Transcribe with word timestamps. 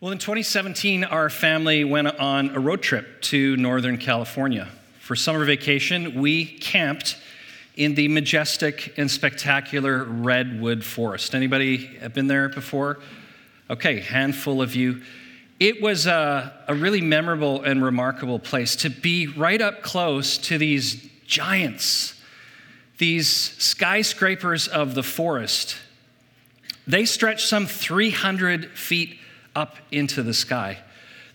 Well, 0.00 0.12
in 0.12 0.18
2017, 0.18 1.02
our 1.02 1.28
family 1.28 1.82
went 1.82 2.06
on 2.20 2.50
a 2.50 2.60
road 2.60 2.82
trip 2.82 3.20
to 3.22 3.56
Northern 3.56 3.98
California. 3.98 4.68
For 5.00 5.16
summer 5.16 5.44
vacation, 5.44 6.20
we 6.20 6.44
camped 6.44 7.16
in 7.74 7.96
the 7.96 8.06
majestic 8.06 8.94
and 8.96 9.10
spectacular 9.10 10.04
redwood 10.04 10.84
forest. 10.84 11.34
Anybody 11.34 11.98
been 12.14 12.28
there 12.28 12.48
before? 12.48 13.00
Okay, 13.68 13.98
handful 13.98 14.62
of 14.62 14.76
you. 14.76 15.02
It 15.58 15.82
was 15.82 16.06
a, 16.06 16.52
a 16.68 16.76
really 16.76 17.00
memorable 17.00 17.64
and 17.64 17.82
remarkable 17.82 18.38
place 18.38 18.76
to 18.76 18.90
be 18.90 19.26
right 19.26 19.60
up 19.60 19.82
close 19.82 20.38
to 20.38 20.58
these 20.58 21.08
giants, 21.26 22.14
these 22.98 23.28
skyscrapers 23.28 24.68
of 24.68 24.94
the 24.94 25.02
forest. 25.02 25.74
They 26.86 27.04
stretch 27.04 27.46
some 27.46 27.66
300 27.66 28.78
feet 28.78 29.18
up 29.58 29.74
into 29.90 30.22
the 30.22 30.32
sky. 30.32 30.78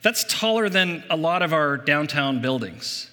That's 0.02 0.24
taller 0.24 0.70
than 0.70 1.04
a 1.10 1.18
lot 1.18 1.42
of 1.42 1.52
our 1.52 1.76
downtown 1.76 2.42
buildings. 2.42 3.12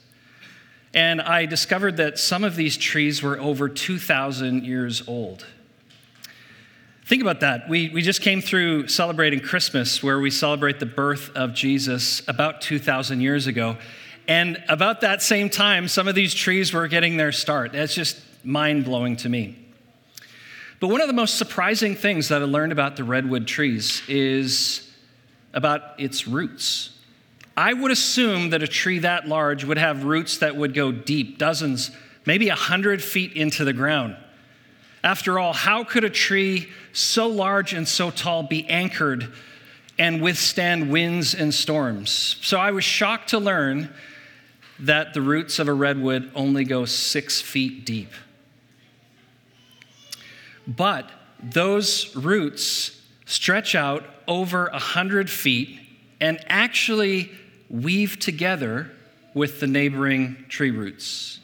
And 0.94 1.20
I 1.20 1.46
discovered 1.46 1.96
that 1.96 2.18
some 2.18 2.44
of 2.44 2.54
these 2.54 2.76
trees 2.76 3.22
were 3.22 3.38
over 3.38 3.68
2,000 3.68 4.64
years 4.64 5.06
old. 5.08 5.44
Think 7.06 7.22
about 7.22 7.40
that. 7.40 7.68
We, 7.68 7.88
we 7.88 8.02
just 8.02 8.22
came 8.22 8.40
through 8.40 8.86
celebrating 8.86 9.40
Christmas, 9.40 10.00
where 10.00 10.20
we 10.20 10.30
celebrate 10.30 10.78
the 10.78 10.86
birth 10.86 11.30
of 11.34 11.54
Jesus 11.54 12.22
about 12.28 12.60
2,000 12.60 13.20
years 13.20 13.48
ago. 13.48 13.76
And 14.28 14.62
about 14.68 15.00
that 15.00 15.22
same 15.22 15.50
time, 15.50 15.88
some 15.88 16.06
of 16.06 16.14
these 16.14 16.34
trees 16.34 16.72
were 16.72 16.86
getting 16.86 17.16
their 17.16 17.32
start. 17.32 17.72
That's 17.72 17.94
just 17.94 18.20
mind 18.44 18.84
blowing 18.84 19.16
to 19.16 19.28
me. 19.28 19.56
But 20.78 20.88
one 20.88 21.00
of 21.00 21.08
the 21.08 21.14
most 21.14 21.36
surprising 21.36 21.94
things 21.96 22.28
that 22.28 22.42
I 22.42 22.44
learned 22.44 22.72
about 22.72 22.96
the 22.96 23.04
redwood 23.04 23.46
trees 23.46 24.02
is 24.08 24.89
about 25.52 25.98
its 25.98 26.26
roots. 26.26 26.90
I 27.56 27.72
would 27.72 27.90
assume 27.90 28.50
that 28.50 28.62
a 28.62 28.68
tree 28.68 29.00
that 29.00 29.28
large 29.28 29.64
would 29.64 29.78
have 29.78 30.04
roots 30.04 30.38
that 30.38 30.56
would 30.56 30.72
go 30.72 30.92
deep, 30.92 31.38
dozens, 31.38 31.90
maybe 32.24 32.48
a 32.48 32.54
hundred 32.54 33.02
feet 33.02 33.32
into 33.32 33.64
the 33.64 33.72
ground. 33.72 34.16
After 35.02 35.38
all, 35.38 35.52
how 35.52 35.84
could 35.84 36.04
a 36.04 36.10
tree 36.10 36.68
so 36.92 37.26
large 37.26 37.72
and 37.72 37.88
so 37.88 38.10
tall 38.10 38.42
be 38.42 38.68
anchored 38.68 39.32
and 39.98 40.20
withstand 40.20 40.90
winds 40.90 41.34
and 41.34 41.52
storms? 41.52 42.36
So 42.42 42.58
I 42.58 42.70
was 42.70 42.84
shocked 42.84 43.30
to 43.30 43.38
learn 43.38 43.92
that 44.78 45.12
the 45.14 45.20
roots 45.20 45.58
of 45.58 45.68
a 45.68 45.72
redwood 45.72 46.30
only 46.34 46.64
go 46.64 46.84
six 46.84 47.40
feet 47.40 47.84
deep. 47.84 48.12
But 50.66 51.10
those 51.42 52.14
roots 52.14 52.99
stretch 53.30 53.76
out 53.76 54.04
over 54.26 54.66
a 54.66 54.78
hundred 54.78 55.30
feet 55.30 55.78
and 56.20 56.38
actually 56.48 57.30
weave 57.68 58.18
together 58.18 58.90
with 59.34 59.60
the 59.60 59.68
neighboring 59.68 60.44
tree 60.48 60.72
roots. 60.72 61.38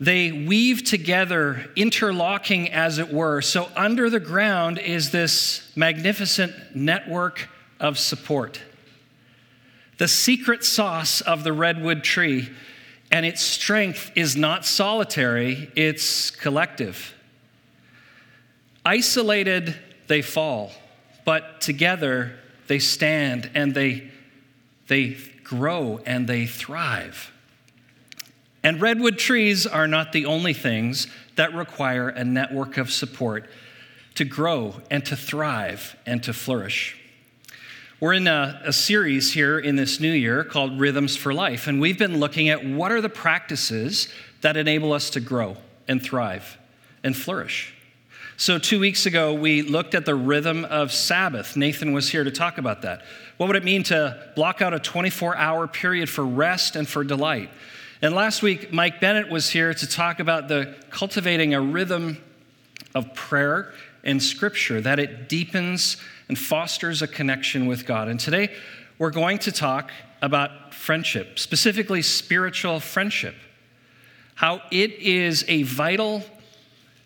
They 0.00 0.32
weave 0.32 0.82
together, 0.82 1.70
interlocking 1.76 2.70
as 2.72 2.98
it 2.98 3.12
were. 3.12 3.40
So, 3.40 3.68
under 3.76 4.10
the 4.10 4.20
ground 4.20 4.78
is 4.78 5.10
this 5.10 5.72
magnificent 5.76 6.52
network 6.74 7.48
of 7.78 7.96
support. 7.96 8.60
The 9.98 10.08
secret 10.08 10.64
sauce 10.64 11.20
of 11.20 11.44
the 11.44 11.52
redwood 11.52 12.02
tree 12.02 12.50
and 13.12 13.24
its 13.24 13.40
strength 13.40 14.10
is 14.16 14.36
not 14.36 14.66
solitary, 14.66 15.70
it's 15.76 16.30
collective. 16.30 17.14
Isolated, 18.84 19.76
they 20.06 20.22
fall, 20.22 20.72
but 21.24 21.60
together 21.60 22.38
they 22.66 22.78
stand 22.78 23.50
and 23.54 23.74
they, 23.74 24.10
they 24.88 25.16
grow 25.44 26.00
and 26.06 26.28
they 26.28 26.46
thrive. 26.46 27.32
And 28.62 28.80
redwood 28.80 29.18
trees 29.18 29.66
are 29.66 29.86
not 29.86 30.12
the 30.12 30.26
only 30.26 30.52
things 30.52 31.06
that 31.36 31.54
require 31.54 32.08
a 32.08 32.24
network 32.24 32.78
of 32.78 32.90
support 32.90 33.48
to 34.16 34.24
grow 34.24 34.80
and 34.90 35.04
to 35.06 35.14
thrive 35.14 35.96
and 36.04 36.22
to 36.24 36.32
flourish. 36.32 36.96
We're 38.00 38.14
in 38.14 38.26
a, 38.26 38.60
a, 38.64 38.72
series 38.72 39.32
here 39.32 39.58
in 39.58 39.76
this 39.76 40.00
new 40.00 40.12
year 40.12 40.44
called 40.44 40.80
Rhythms 40.80 41.16
for 41.16 41.32
Life, 41.32 41.66
and 41.66 41.80
we've 41.80 41.98
been 41.98 42.18
looking 42.18 42.48
at 42.48 42.64
what 42.64 42.92
are 42.92 43.00
the 43.00 43.08
practices 43.08 44.08
that 44.42 44.56
enable 44.56 44.92
us 44.92 45.10
to 45.10 45.20
grow 45.20 45.56
and 45.88 46.02
thrive 46.02 46.58
and 47.02 47.16
flourish. 47.16 47.75
So, 48.38 48.58
two 48.58 48.78
weeks 48.78 49.06
ago, 49.06 49.32
we 49.32 49.62
looked 49.62 49.94
at 49.94 50.04
the 50.04 50.14
rhythm 50.14 50.66
of 50.66 50.92
Sabbath. 50.92 51.56
Nathan 51.56 51.94
was 51.94 52.10
here 52.10 52.22
to 52.22 52.30
talk 52.30 52.58
about 52.58 52.82
that. 52.82 53.00
What 53.38 53.46
would 53.46 53.56
it 53.56 53.64
mean 53.64 53.82
to 53.84 54.30
block 54.36 54.60
out 54.60 54.74
a 54.74 54.78
24 54.78 55.34
hour 55.34 55.66
period 55.66 56.10
for 56.10 56.22
rest 56.22 56.76
and 56.76 56.86
for 56.86 57.02
delight? 57.02 57.48
And 58.02 58.14
last 58.14 58.42
week, 58.42 58.74
Mike 58.74 59.00
Bennett 59.00 59.30
was 59.30 59.48
here 59.48 59.72
to 59.72 59.86
talk 59.86 60.20
about 60.20 60.48
the 60.48 60.76
cultivating 60.90 61.54
a 61.54 61.62
rhythm 61.62 62.18
of 62.94 63.14
prayer 63.14 63.72
and 64.04 64.22
scripture, 64.22 64.82
that 64.82 64.98
it 64.98 65.30
deepens 65.30 65.96
and 66.28 66.38
fosters 66.38 67.00
a 67.00 67.08
connection 67.08 67.64
with 67.64 67.86
God. 67.86 68.08
And 68.08 68.20
today, 68.20 68.52
we're 68.98 69.12
going 69.12 69.38
to 69.38 69.50
talk 69.50 69.90
about 70.20 70.74
friendship, 70.74 71.38
specifically 71.38 72.02
spiritual 72.02 72.80
friendship, 72.80 73.34
how 74.34 74.60
it 74.70 74.92
is 74.98 75.42
a 75.48 75.62
vital 75.62 76.22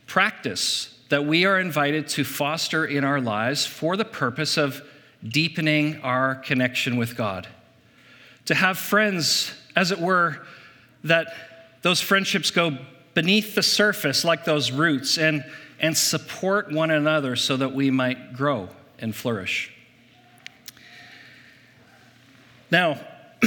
practice 0.08 0.96
that 1.10 1.26
we 1.26 1.44
are 1.44 1.60
invited 1.60 2.08
to 2.08 2.24
foster 2.24 2.86
in 2.86 3.04
our 3.04 3.20
lives 3.20 3.66
for 3.66 3.96
the 3.96 4.04
purpose 4.04 4.56
of 4.56 4.80
deepening 5.26 6.00
our 6.02 6.36
connection 6.36 6.96
with 6.96 7.16
God. 7.16 7.46
To 8.46 8.54
have 8.54 8.78
friends, 8.78 9.52
as 9.76 9.90
it 9.90 9.98
were, 9.98 10.40
that 11.04 11.34
those 11.82 12.00
friendships 12.00 12.50
go 12.52 12.78
beneath 13.14 13.56
the 13.56 13.62
surface 13.62 14.24
like 14.24 14.44
those 14.44 14.70
roots 14.70 15.18
and, 15.18 15.44
and 15.80 15.96
support 15.96 16.70
one 16.70 16.92
another 16.92 17.34
so 17.34 17.56
that 17.56 17.74
we 17.74 17.90
might 17.90 18.32
grow 18.32 18.68
and 19.00 19.14
flourish. 19.14 19.72
Now, 22.70 23.00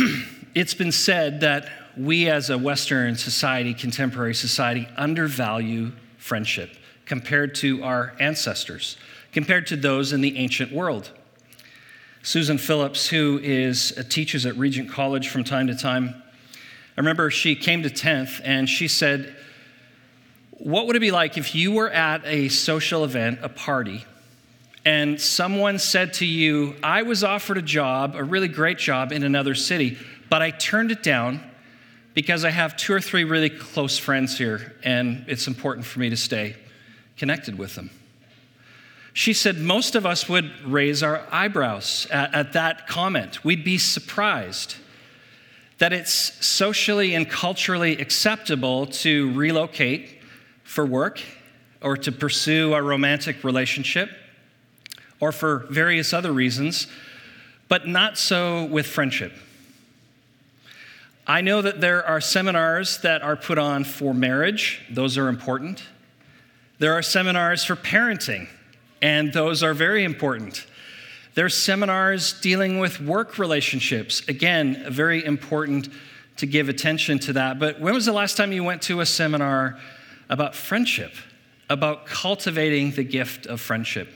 it's 0.54 0.74
been 0.74 0.92
said 0.92 1.40
that 1.42 1.70
we 1.96 2.30
as 2.30 2.50
a 2.50 2.58
Western 2.58 3.16
society, 3.16 3.74
contemporary 3.74 4.36
society, 4.36 4.86
undervalue 4.98 5.94
friendship 6.18 6.72
compared 7.06 7.56
to 7.56 7.84
our 7.84 8.14
ancestors, 8.20 8.98
compared 9.32 9.68
to 9.68 9.76
those 9.76 10.14
in 10.14 10.22
the 10.22 10.38
ancient 10.38 10.72
world. 10.72 11.12
Susan 12.22 12.58
Phillips, 12.58 13.08
who 13.08 13.40
is 13.44 13.92
teaches 14.10 14.46
at 14.46 14.56
Regent 14.58 14.90
College 14.90 15.28
from 15.28 15.44
time 15.44 15.68
to 15.68 15.76
time, 15.76 16.24
I 16.96 17.02
remember 17.02 17.30
she 17.30 17.56
came 17.56 17.84
to 17.84 17.90
10th 17.90 18.40
and 18.46 18.70
she 18.70 18.88
said, 18.88 19.36
What 20.52 20.88
would 20.88 20.96
it 20.96 21.02
be 21.02 21.12
like 21.12 21.38
if 21.38 21.54
you 21.54 21.74
were 21.74 21.90
at 21.90 22.22
a 22.26 22.48
social 22.48 23.04
event, 23.04 23.40
a 23.42 23.50
party, 23.50 24.06
and 24.86 25.20
someone 25.20 25.80
said 25.80 26.14
to 26.16 26.26
you, 26.26 26.76
I 26.84 27.04
was 27.04 27.24
offered 27.24 27.58
a 27.58 27.62
job, 27.62 28.16
a 28.16 28.24
really 28.24 28.48
great 28.48 28.78
job 28.78 29.12
in 29.12 29.24
another 29.24 29.56
city, 29.56 29.98
but 30.30 30.42
I 30.42 30.52
turned 30.52 30.92
it 30.92 31.04
down 31.04 31.42
because 32.14 32.46
I 32.46 32.52
have 32.52 32.78
two 32.78 32.94
or 32.94 33.02
three 33.02 33.24
really 33.24 33.50
close 33.50 33.98
friends 33.98 34.38
here 34.38 34.76
and 34.84 35.26
it's 35.28 35.48
important 35.48 35.86
for 35.86 36.00
me 36.00 36.10
to 36.10 36.18
stay 36.18 36.56
connected 37.18 37.58
with 37.58 37.76
them. 37.76 37.90
She 39.14 39.34
said 39.34 39.60
most 39.60 39.96
of 39.96 40.06
us 40.06 40.28
would 40.28 40.52
raise 40.66 41.04
our 41.04 41.24
eyebrows 41.32 42.08
at, 42.10 42.34
at, 42.34 42.54
that 42.54 42.88
comment. 42.88 43.44
We'd 43.46 43.64
be 43.64 43.78
surprised 43.78 44.76
that 45.78 45.94
it's 45.94 46.12
socially 46.12 47.14
and 47.14 47.30
culturally 47.30 47.98
acceptable 47.98 48.88
to 48.88 49.32
relocate 49.34 50.20
for 50.64 50.86
work 50.86 51.22
or 51.82 51.96
to 51.98 52.12
pursue 52.12 52.74
a 52.74 52.82
romantic 52.82 53.44
relationship 53.44 54.10
or 55.20 55.32
for 55.32 55.68
various 55.70 56.12
other 56.12 56.32
reasons, 56.32 56.88
but 57.68 57.88
not 57.88 58.18
so 58.18 58.66
with 58.66 58.88
friendship. 58.88 59.34
I 61.28 61.42
know 61.42 61.62
that 61.62 61.80
there 61.80 62.06
are 62.06 62.20
seminars 62.20 62.98
that 63.00 63.22
are 63.22 63.36
put 63.36 63.58
on 63.58 63.84
for 63.84 64.14
marriage, 64.14 64.82
those 64.90 65.18
are 65.18 65.28
important. 65.28 65.84
There 66.84 66.92
are 66.92 67.02
seminars 67.02 67.64
for 67.64 67.78
parenting, 67.78 68.50
and 69.02 69.32
those 69.32 69.64
are 69.64 69.74
very 69.74 70.04
important. 70.04 70.68
There 71.34 71.46
are 71.46 71.50
seminars 71.50 72.34
dealing 72.42 72.78
with 72.78 73.00
work 73.00 73.40
relationships. 73.40 74.22
Again, 74.28 74.88
very 74.90 75.24
important 75.24 75.88
to 76.36 76.46
give 76.46 76.68
attention 76.68 77.20
to 77.20 77.32
that. 77.32 77.58
But 77.58 77.80
when 77.80 77.94
was 77.94 78.06
the 78.06 78.12
last 78.12 78.36
time 78.36 78.52
you 78.52 78.66
went 78.66 78.82
to 78.82 79.00
a 79.00 79.06
seminar 79.06 79.80
about 80.28 80.56
friendship, 80.56 81.14
about 81.70 82.06
cultivating 82.06 82.92
the 82.92 83.06
gift 83.06 83.46
of 83.46 83.62
friendship? 83.62 84.10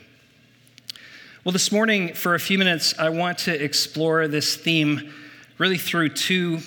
Well, 1.46 1.54
this 1.54 1.72
morning, 1.72 2.16
for 2.16 2.36
a 2.36 2.40
few 2.40 2.58
minutes, 2.58 2.94
I 3.00 3.12
want 3.12 3.38
to 3.38 3.64
explore 3.64 4.28
this 4.28 4.58
theme 4.58 5.14
really 5.58 5.78
through 5.78 6.10
two, 6.10 6.60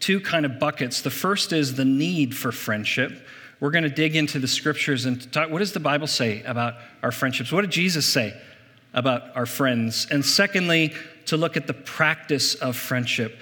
two 0.00 0.18
kind 0.18 0.46
of 0.46 0.58
buckets. 0.58 1.02
The 1.02 1.10
first 1.10 1.52
is 1.52 1.74
the 1.74 1.84
need 1.84 2.34
for 2.34 2.52
friendship 2.52 3.25
we're 3.60 3.70
going 3.70 3.84
to 3.84 3.90
dig 3.90 4.16
into 4.16 4.38
the 4.38 4.48
scriptures 4.48 5.06
and 5.06 5.32
talk 5.32 5.50
what 5.50 5.60
does 5.60 5.72
the 5.72 5.80
Bible 5.80 6.06
say 6.06 6.42
about 6.42 6.74
our 7.02 7.12
friendships? 7.12 7.50
What 7.52 7.62
did 7.62 7.70
Jesus 7.70 8.06
say 8.06 8.34
about 8.96 9.36
our 9.36 9.46
friends. 9.46 10.08
And 10.10 10.24
secondly, 10.24 10.92
to 11.26 11.36
look 11.36 11.56
at 11.56 11.68
the 11.68 11.74
practice 11.74 12.54
of 12.54 12.76
friendship. 12.76 13.38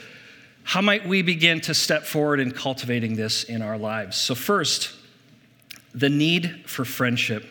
How 0.64 0.80
might 0.80 1.06
we 1.06 1.22
begin 1.22 1.60
to 1.62 1.74
step 1.74 2.02
forward 2.02 2.40
in 2.40 2.50
cultivating 2.50 3.14
this 3.14 3.44
in 3.44 3.62
our 3.62 3.78
lives? 3.78 4.16
So, 4.16 4.34
first, 4.34 4.92
the 5.94 6.10
need 6.10 6.64
for 6.66 6.84
friendship. 6.84 7.46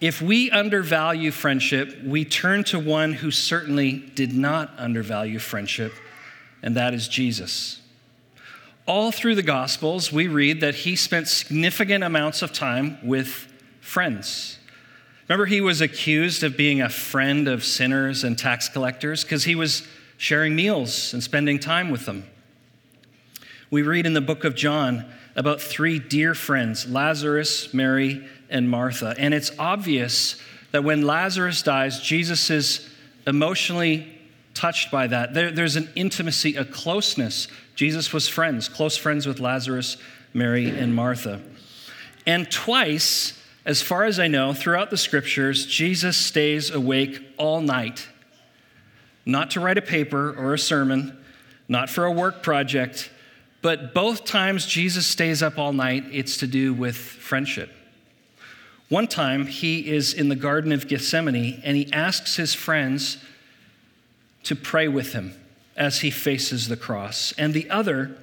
If 0.00 0.20
we 0.20 0.50
undervalue 0.50 1.30
friendship, 1.30 2.02
we 2.04 2.24
turn 2.24 2.64
to 2.64 2.78
one 2.78 3.12
who 3.12 3.30
certainly 3.30 3.92
did 4.14 4.34
not 4.34 4.72
undervalue 4.78 5.38
friendship, 5.38 5.92
and 6.62 6.76
that 6.76 6.94
is 6.94 7.06
Jesus. 7.06 7.79
All 8.90 9.12
through 9.12 9.36
the 9.36 9.44
Gospels, 9.44 10.10
we 10.10 10.26
read 10.26 10.62
that 10.62 10.74
he 10.74 10.96
spent 10.96 11.28
significant 11.28 12.02
amounts 12.02 12.42
of 12.42 12.52
time 12.52 12.98
with 13.04 13.46
friends. 13.80 14.58
Remember, 15.28 15.46
he 15.46 15.60
was 15.60 15.80
accused 15.80 16.42
of 16.42 16.56
being 16.56 16.82
a 16.82 16.88
friend 16.88 17.46
of 17.46 17.62
sinners 17.62 18.24
and 18.24 18.36
tax 18.36 18.68
collectors 18.68 19.22
because 19.22 19.44
he 19.44 19.54
was 19.54 19.86
sharing 20.16 20.56
meals 20.56 21.12
and 21.12 21.22
spending 21.22 21.60
time 21.60 21.92
with 21.92 22.04
them. 22.04 22.24
We 23.70 23.82
read 23.82 24.06
in 24.06 24.14
the 24.14 24.20
book 24.20 24.42
of 24.42 24.56
John 24.56 25.04
about 25.36 25.60
three 25.60 26.00
dear 26.00 26.34
friends 26.34 26.90
Lazarus, 26.90 27.72
Mary, 27.72 28.26
and 28.48 28.68
Martha. 28.68 29.14
And 29.16 29.32
it's 29.32 29.52
obvious 29.56 30.34
that 30.72 30.82
when 30.82 31.02
Lazarus 31.02 31.62
dies, 31.62 32.00
Jesus 32.00 32.50
is 32.50 32.90
emotionally 33.24 34.19
touched 34.60 34.90
by 34.90 35.06
that. 35.06 35.32
There, 35.32 35.50
there's 35.50 35.76
an 35.76 35.88
intimacy, 35.94 36.54
a 36.54 36.66
closeness. 36.66 37.48
Jesus 37.74 38.12
was 38.12 38.28
friends, 38.28 38.68
close 38.68 38.94
friends 38.94 39.26
with 39.26 39.40
Lazarus, 39.40 39.96
Mary, 40.34 40.68
and 40.68 40.94
Martha. 40.94 41.40
And 42.26 42.50
twice, 42.50 43.42
as 43.64 43.80
far 43.80 44.04
as 44.04 44.20
I 44.20 44.28
know, 44.28 44.52
throughout 44.52 44.90
the 44.90 44.98
scriptures, 44.98 45.64
Jesus 45.64 46.18
stays 46.18 46.70
awake 46.70 47.22
all 47.38 47.62
night 47.62 48.06
not 49.24 49.50
to 49.52 49.60
write 49.60 49.78
a 49.78 49.82
paper 49.82 50.34
or 50.36 50.54
a 50.54 50.58
sermon, 50.58 51.16
not 51.68 51.88
for 51.88 52.04
a 52.04 52.12
work 52.12 52.42
project, 52.42 53.10
but 53.62 53.94
both 53.94 54.24
times 54.24 54.66
Jesus 54.66 55.06
stays 55.06 55.42
up 55.42 55.58
all 55.58 55.72
night, 55.72 56.04
it's 56.10 56.38
to 56.38 56.46
do 56.46 56.74
with 56.74 56.96
friendship. 56.96 57.70
One 58.88 59.06
time, 59.06 59.46
he 59.46 59.88
is 59.88 60.12
in 60.12 60.28
the 60.28 60.36
Garden 60.36 60.72
of 60.72 60.88
Gethsemane 60.88 61.60
and 61.62 61.76
he 61.76 61.90
asks 61.92 62.36
his 62.36 62.54
friends 62.54 63.18
to 64.44 64.56
pray 64.56 64.88
with 64.88 65.12
him 65.12 65.34
as 65.76 66.00
he 66.00 66.10
faces 66.10 66.68
the 66.68 66.76
cross. 66.76 67.32
And 67.38 67.54
the 67.54 67.68
other 67.70 68.16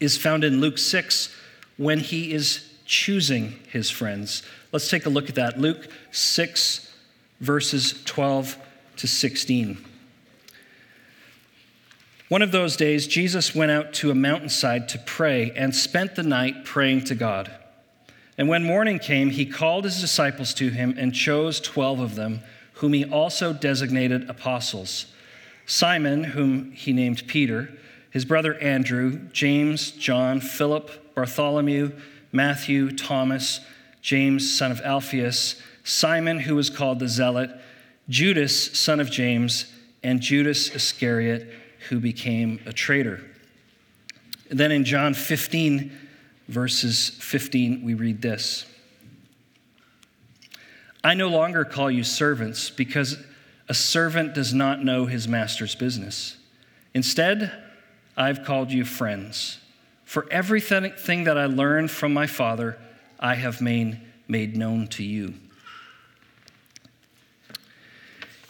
is 0.00 0.16
found 0.16 0.44
in 0.44 0.60
Luke 0.60 0.78
6 0.78 1.34
when 1.76 2.00
he 2.00 2.32
is 2.32 2.70
choosing 2.84 3.58
his 3.68 3.90
friends. 3.90 4.42
Let's 4.72 4.88
take 4.88 5.06
a 5.06 5.10
look 5.10 5.28
at 5.28 5.34
that. 5.36 5.58
Luke 5.58 5.88
6, 6.12 6.92
verses 7.40 8.02
12 8.04 8.58
to 8.96 9.06
16. 9.06 9.84
One 12.28 12.42
of 12.42 12.52
those 12.52 12.76
days, 12.76 13.06
Jesus 13.06 13.54
went 13.54 13.70
out 13.70 13.92
to 13.94 14.10
a 14.10 14.14
mountainside 14.14 14.88
to 14.90 14.98
pray 14.98 15.52
and 15.54 15.74
spent 15.74 16.16
the 16.16 16.22
night 16.22 16.64
praying 16.64 17.04
to 17.04 17.14
God. 17.14 17.50
And 18.36 18.48
when 18.48 18.64
morning 18.64 18.98
came, 18.98 19.30
he 19.30 19.46
called 19.46 19.84
his 19.84 20.00
disciples 20.00 20.52
to 20.54 20.70
him 20.70 20.94
and 20.98 21.14
chose 21.14 21.60
12 21.60 22.00
of 22.00 22.14
them, 22.14 22.40
whom 22.74 22.92
he 22.92 23.04
also 23.04 23.52
designated 23.52 24.28
apostles 24.28 25.06
Simon, 25.66 26.24
whom 26.24 26.72
he 26.72 26.92
named 26.92 27.26
Peter, 27.26 27.72
his 28.10 28.24
brother 28.24 28.54
Andrew, 28.58 29.28
James, 29.32 29.90
John, 29.92 30.40
Philip, 30.40 31.14
Bartholomew, 31.14 31.92
Matthew, 32.32 32.90
Thomas, 32.96 33.60
James, 34.02 34.56
son 34.56 34.70
of 34.70 34.80
Alphaeus, 34.82 35.60
Simon, 35.82 36.40
who 36.40 36.54
was 36.54 36.70
called 36.70 36.98
the 36.98 37.08
Zealot, 37.08 37.50
Judas, 38.08 38.78
son 38.78 39.00
of 39.00 39.10
James, 39.10 39.72
and 40.02 40.20
Judas 40.20 40.74
Iscariot 40.74 41.50
who 41.88 42.00
became 42.00 42.60
a 42.66 42.72
traitor. 42.72 43.20
Then 44.50 44.70
in 44.70 44.84
John 44.84 45.14
15, 45.14 45.92
verses 46.48 47.10
15, 47.20 47.82
we 47.82 47.94
read 47.94 48.22
this 48.22 48.66
I 51.02 51.14
no 51.14 51.28
longer 51.28 51.64
call 51.64 51.90
you 51.90 52.04
servants 52.04 52.70
because 52.70 53.18
a 53.68 53.74
servant 53.74 54.34
does 54.34 54.52
not 54.52 54.84
know 54.84 55.06
his 55.06 55.26
master's 55.26 55.74
business. 55.74 56.36
Instead, 56.92 57.52
I've 58.16 58.44
called 58.44 58.70
you 58.70 58.84
friends. 58.84 59.58
For 60.04 60.26
everything 60.30 61.24
that 61.24 61.38
I 61.38 61.46
learned 61.46 61.90
from 61.90 62.12
my 62.12 62.26
Father, 62.26 62.78
I 63.18 63.34
have 63.34 63.60
made, 63.60 64.00
made 64.28 64.56
known 64.56 64.86
to 64.88 65.02
you. 65.02 65.34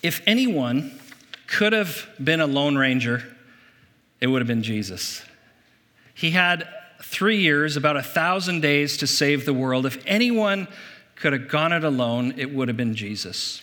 If 0.03 0.21
anyone 0.27 0.99
could 1.47 1.73
have 1.73 2.07
been 2.23 2.41
a 2.41 2.47
Lone 2.47 2.77
Ranger, 2.77 3.25
it 4.21 4.27
would 4.27 4.41
have 4.41 4.49
been 4.49 4.63
Jesus. 4.63 5.23
He 6.13 6.33
had 6.33 6.69
three 7.03 7.39
years, 7.39 7.77
about 7.77 7.97
a 7.97 8.03
thousand 8.03 8.61
days 8.61 8.97
to 8.99 9.07
save 9.07 9.47
the 9.47 9.55
world. 9.55 9.87
If 9.87 10.03
anyone 10.07 10.69
could 11.17 11.33
have 11.33 11.49
gone 11.49 11.73
it 11.73 11.85
alone, 11.85 12.35
it 12.37 12.53
would 12.53 12.69
have 12.69 12.77
been 12.77 12.95
Jesus. 12.95 13.63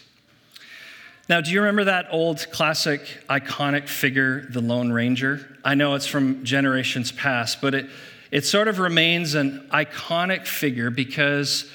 Now, 1.29 1.39
do 1.39 1.51
you 1.51 1.59
remember 1.61 1.85
that 1.85 2.07
old 2.11 2.45
classic 2.51 3.01
iconic 3.29 3.87
figure, 3.87 4.47
the 4.49 4.61
Lone 4.61 4.91
Ranger? 4.91 5.57
I 5.63 5.75
know 5.75 5.95
it's 5.95 6.07
from 6.07 6.43
generations 6.43 7.11
past, 7.11 7.61
but 7.61 7.73
it, 7.73 7.89
it 8.31 8.45
sort 8.45 8.67
of 8.67 8.79
remains 8.79 9.35
an 9.35 9.67
iconic 9.71 10.47
figure 10.47 10.89
because 10.89 11.71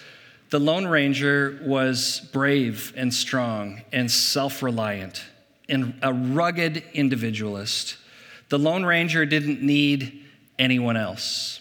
the 0.50 0.60
Lone 0.60 0.87
Ranger 0.87 1.58
was 1.62 2.28
brave 2.32 2.93
and 2.96 3.12
strong 3.12 3.82
and 3.93 4.10
self 4.10 4.62
reliant 4.62 5.25
and 5.69 5.99
a 6.02 6.12
rugged 6.12 6.82
individualist. 6.92 7.96
The 8.49 8.58
Lone 8.58 8.84
Ranger 8.84 9.26
didn't 9.26 9.62
need 9.62 10.25
anyone 10.58 10.96
else. 10.96 11.60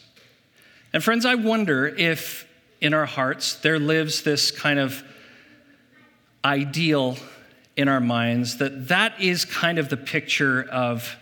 And 0.94 1.04
friends, 1.04 1.26
I 1.26 1.36
wonder 1.36 1.88
if 1.88 2.48
in 2.82 2.94
our 2.94 3.06
hearts 3.06 3.56
there 3.56 3.80
lives 3.80 4.22
this 4.22 4.52
kind 4.52 4.80
of 4.80 5.04
ideal 6.44 7.18
in 7.78 7.88
our 7.88 8.00
minds 8.00 8.58
that 8.58 8.88
that 8.88 9.20
is 9.22 9.46
kind 9.46 9.78
of 9.80 9.90
the 9.90 9.98
picture 9.98 10.64
of, 10.72 11.18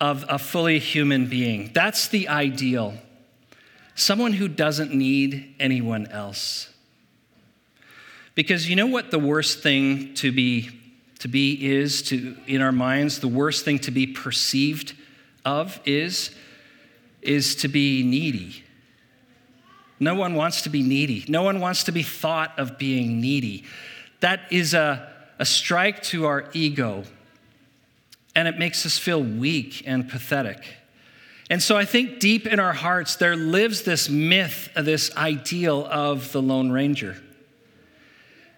of 0.00 0.24
a 0.28 0.38
fully 0.38 0.78
human 0.78 1.26
being. 1.26 1.70
That's 1.74 2.08
the 2.08 2.28
ideal. 2.28 2.94
Someone 3.94 4.32
who 4.32 4.48
doesn't 4.48 4.94
need 4.94 5.54
anyone 5.58 6.06
else. 6.06 6.72
Because 8.34 8.68
you 8.68 8.76
know 8.76 8.86
what 8.86 9.10
the 9.10 9.18
worst 9.18 9.60
thing 9.60 10.14
to 10.14 10.32
be 10.32 10.70
to 11.18 11.28
be 11.28 11.70
is 11.70 12.00
to 12.00 12.34
in 12.46 12.62
our 12.62 12.72
minds 12.72 13.18
the 13.18 13.28
worst 13.28 13.64
thing 13.64 13.78
to 13.78 13.90
be 13.90 14.06
perceived 14.06 14.94
of 15.44 15.78
is 15.84 16.30
is 17.20 17.54
to 17.56 17.68
be 17.68 18.02
needy 18.02 18.64
no 19.98 20.14
one 20.14 20.34
wants 20.34 20.62
to 20.62 20.70
be 20.70 20.82
needy 20.82 21.26
no 21.28 21.42
one 21.42 21.60
wants 21.60 21.84
to 21.84 21.92
be 21.92 22.02
thought 22.02 22.58
of 22.58 22.78
being 22.78 23.20
needy 23.20 23.64
that 24.20 24.40
is 24.50 24.72
a, 24.72 25.10
a 25.40 25.44
strike 25.46 26.02
to 26.02 26.26
our 26.26 26.48
ego 26.52 27.02
and 28.36 28.46
it 28.46 28.58
makes 28.58 28.86
us 28.86 28.98
feel 28.98 29.20
weak 29.20 29.82
and 29.86 30.08
pathetic. 30.08 30.62
And 31.48 31.60
so 31.60 31.76
i 31.76 31.84
think 31.84 32.20
deep 32.20 32.46
in 32.46 32.60
our 32.60 32.74
hearts 32.74 33.16
there 33.16 33.34
lives 33.34 33.82
this 33.82 34.08
myth 34.08 34.68
uh, 34.76 34.82
this 34.82 35.16
ideal 35.16 35.84
of 35.90 36.30
the 36.30 36.40
lone 36.40 36.70
ranger. 36.70 37.16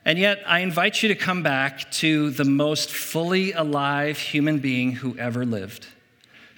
And 0.05 0.19
yet, 0.19 0.43
I 0.47 0.59
invite 0.59 1.01
you 1.01 1.09
to 1.11 1.15
come 1.15 1.45
back 1.45 1.89
to 1.93 2.31
the 2.31 2.45
most 2.45 2.91
fully 2.91 3.53
alive 3.53 4.19
human 4.19 4.59
being 4.59 4.91
who 4.91 5.17
ever 5.17 5.47
lived, 5.47 5.87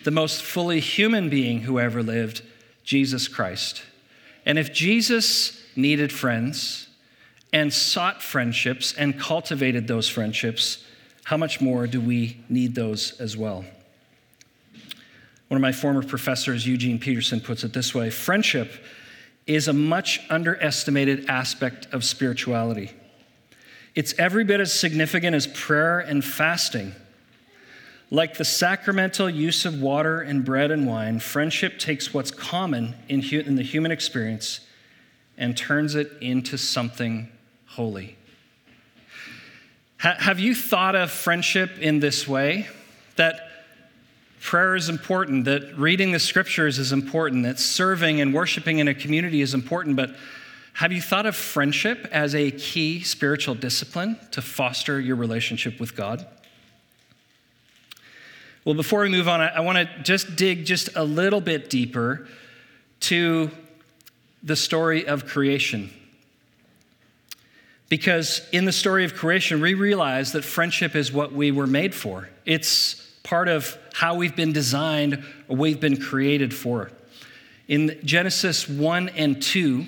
the 0.05 0.11
most 0.11 0.43
fully 0.43 0.81
human 0.81 1.29
being 1.29 1.61
who 1.61 1.79
ever 1.79 2.03
lived, 2.03 2.41
Jesus 2.85 3.29
Christ. 3.29 3.83
And 4.47 4.59
if 4.59 4.73
Jesus 4.73 5.63
needed 5.77 6.11
friends 6.11 6.84
and 7.55 7.73
sought 7.73 8.21
friendships 8.21 8.93
and 8.95 9.19
cultivated 9.19 9.87
those 9.87 10.09
friendships, 10.09 10.85
how 11.23 11.37
much 11.37 11.61
more 11.61 11.87
do 11.87 12.01
we 12.01 12.37
need 12.49 12.75
those 12.75 13.19
as 13.21 13.37
well? 13.37 13.65
One 15.47 15.57
of 15.57 15.63
my 15.63 15.71
former 15.71 16.03
professors, 16.03 16.67
Eugene 16.67 16.99
Peterson, 16.99 17.41
puts 17.41 17.63
it 17.63 17.73
this 17.73 17.95
way 17.95 18.11
friendship 18.11 18.73
is 19.47 19.69
a 19.69 19.73
much 19.73 20.21
underestimated 20.29 21.27
aspect 21.29 21.87
of 21.93 22.03
spirituality. 22.03 22.91
It's 23.95 24.15
every 24.19 24.43
bit 24.43 24.59
as 24.59 24.73
significant 24.73 25.37
as 25.37 25.47
prayer 25.47 26.01
and 26.01 26.25
fasting. 26.25 26.93
Like 28.11 28.37
the 28.37 28.45
sacramental 28.45 29.31
use 29.31 29.65
of 29.65 29.81
water 29.81 30.21
and 30.21 30.45
bread 30.45 30.73
and 30.73 30.89
wine, 30.89 31.21
friendship 31.21 31.79
takes 31.79 32.13
what's 32.13 32.33
common 32.33 32.97
in, 33.09 33.23
hu- 33.23 33.41
in 33.41 33.55
the 33.55 33.63
human 33.63 33.93
experience 33.93 34.61
and 35.39 35.57
turns 35.57 35.95
it 35.95 36.11
into 36.21 36.59
something 36.59 37.29
holy. 37.75 38.17
Ha- 39.99 40.17
have 40.19 40.39
you 40.39 40.55
thought 40.55 40.95
of 40.95 41.11
friendship 41.11 41.79
in 41.79 42.01
this 42.01 42.29
way? 42.29 42.69
That 43.17 43.41
prayer 44.41 44.77
is 44.77 44.89
important, 44.89 45.45
that 45.47 45.79
reading 45.79 46.13
the 46.13 46.19
scriptures 46.19 46.79
is 46.79 46.93
important, 46.93 47.45
that 47.45 47.59
serving 47.59 48.21
and 48.21 48.35
worshiping 48.35 48.79
in 48.79 48.89
a 48.89 48.95
community 48.95 49.41
is 49.41 49.55
important, 49.55 49.97
but 49.97 50.11
Have 50.75 50.91
you 50.91 51.01
thought 51.01 51.25
of 51.25 51.37
friendship 51.37 52.09
as 52.11 52.35
a 52.35 52.51
key 52.51 53.01
spiritual 53.01 53.55
discipline 53.55 54.19
to 54.33 54.43
foster 54.43 55.01
your 55.01 55.15
relationship 55.15 55.79
with 55.79 55.95
God? 55.95 56.27
Well, 58.65 58.75
before 58.75 59.03
we 59.03 59.09
move 59.09 59.29
on, 59.29 59.41
I, 59.41 59.49
I 59.49 59.61
want 59.61 59.79
to 59.79 60.03
just 60.03 60.35
dig 60.35 60.67
just 60.67 60.89
a 60.97 61.05
little 61.05 61.41
bit 61.41 61.71
deeper 61.71 62.27
to 63.01 63.53
the 64.43 64.57
story 64.57 65.07
of 65.07 65.27
creation. 65.27 65.91
Because 67.89 68.41
in 68.53 68.65
the 68.65 68.73
story 68.73 69.05
of 69.05 69.15
creation, 69.15 69.61
we 69.61 69.75
realize 69.75 70.33
that 70.33 70.43
friendship 70.43 70.95
is 70.95 71.13
what 71.13 71.33
we 71.33 71.51
were 71.51 71.67
made 71.67 71.95
for. 71.95 72.29
It's 72.45 72.95
part 73.23 73.49
of 73.49 73.77
how 73.93 74.15
we've 74.17 74.35
been 74.35 74.53
designed 74.53 75.25
or 75.49 75.57
we've 75.57 75.81
been 75.81 76.01
created 76.01 76.55
for. 76.55 76.91
In 77.69 77.99
Genesis 78.05 78.69
1 78.69 79.11
and 79.11 79.41
2, 79.41 79.87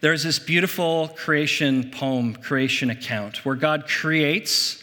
there's 0.00 0.22
this 0.22 0.38
beautiful 0.38 1.08
creation 1.08 1.90
poem, 1.90 2.34
creation 2.34 2.88
account, 2.90 3.44
where 3.44 3.56
God 3.56 3.86
creates 3.86 4.82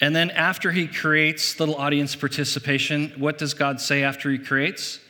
and 0.00 0.14
then 0.14 0.30
after 0.30 0.70
he 0.70 0.86
creates 0.86 1.58
little 1.58 1.74
audience 1.74 2.14
participation, 2.14 3.12
what 3.16 3.38
does 3.38 3.54
God 3.54 3.80
say 3.80 4.02
after 4.02 4.30
he 4.30 4.38
creates? 4.38 5.00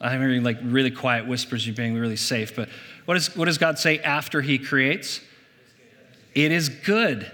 I'm 0.00 0.20
hearing 0.20 0.42
like 0.42 0.58
really 0.62 0.90
quiet 0.90 1.26
whispers, 1.26 1.66
you're 1.66 1.76
being 1.76 1.94
really 1.94 2.16
safe, 2.16 2.56
but 2.56 2.68
what, 3.04 3.16
is, 3.16 3.36
what 3.36 3.46
does 3.46 3.58
God 3.58 3.78
say 3.78 3.98
after 3.98 4.40
he 4.40 4.58
creates? 4.58 5.20
It 6.34 6.52
is 6.52 6.68
good. 6.68 7.30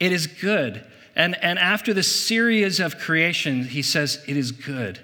It 0.00 0.12
is 0.12 0.26
good. 0.26 0.84
And, 1.14 1.36
and 1.42 1.58
after 1.58 1.92
the 1.92 2.02
series 2.02 2.80
of 2.80 2.98
creation, 2.98 3.64
he 3.64 3.82
says, 3.82 4.22
It 4.26 4.36
is 4.36 4.52
good. 4.52 5.00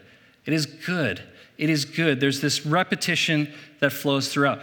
It 0.46 0.52
is 0.52 0.66
good. 0.66 1.22
It 1.58 1.70
is 1.70 1.84
good. 1.84 2.20
There's 2.20 2.40
this 2.40 2.66
repetition 2.66 3.52
that 3.80 3.92
flows 3.92 4.32
throughout. 4.32 4.60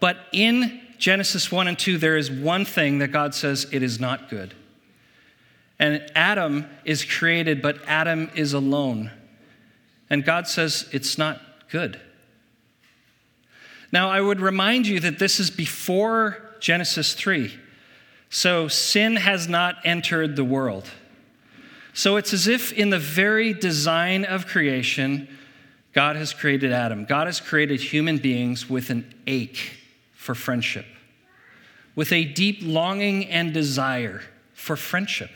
But 0.00 0.18
in 0.32 0.80
Genesis 0.98 1.50
1 1.50 1.68
and 1.68 1.78
2, 1.78 1.98
there 1.98 2.16
is 2.16 2.30
one 2.30 2.64
thing 2.64 2.98
that 2.98 3.08
God 3.08 3.34
says 3.34 3.66
it 3.72 3.82
is 3.82 3.98
not 3.98 4.28
good. 4.28 4.54
And 5.78 6.06
Adam 6.14 6.66
is 6.84 7.04
created, 7.04 7.60
but 7.60 7.78
Adam 7.86 8.30
is 8.34 8.52
alone. 8.52 9.10
And 10.08 10.24
God 10.24 10.46
says 10.46 10.88
it's 10.92 11.18
not 11.18 11.40
good. 11.70 12.00
Now, 13.92 14.10
I 14.10 14.20
would 14.20 14.40
remind 14.40 14.86
you 14.86 15.00
that 15.00 15.18
this 15.18 15.38
is 15.38 15.50
before 15.50 16.42
Genesis 16.60 17.14
3. 17.14 17.54
So 18.28 18.66
sin 18.66 19.16
has 19.16 19.48
not 19.48 19.76
entered 19.84 20.34
the 20.34 20.44
world. 20.44 20.90
So 21.92 22.16
it's 22.16 22.32
as 22.32 22.48
if 22.48 22.72
in 22.72 22.90
the 22.90 22.98
very 22.98 23.54
design 23.54 24.24
of 24.24 24.46
creation, 24.46 25.28
God 25.92 26.16
has 26.16 26.34
created 26.34 26.72
Adam. 26.72 27.04
God 27.04 27.28
has 27.28 27.38
created 27.38 27.80
human 27.80 28.18
beings 28.18 28.68
with 28.68 28.90
an 28.90 29.14
ache 29.26 29.78
for 30.16 30.34
friendship 30.34 30.86
with 31.94 32.12
a 32.12 32.24
deep 32.24 32.58
longing 32.62 33.26
and 33.26 33.52
desire 33.52 34.22
for 34.52 34.76
friendship. 34.76 35.30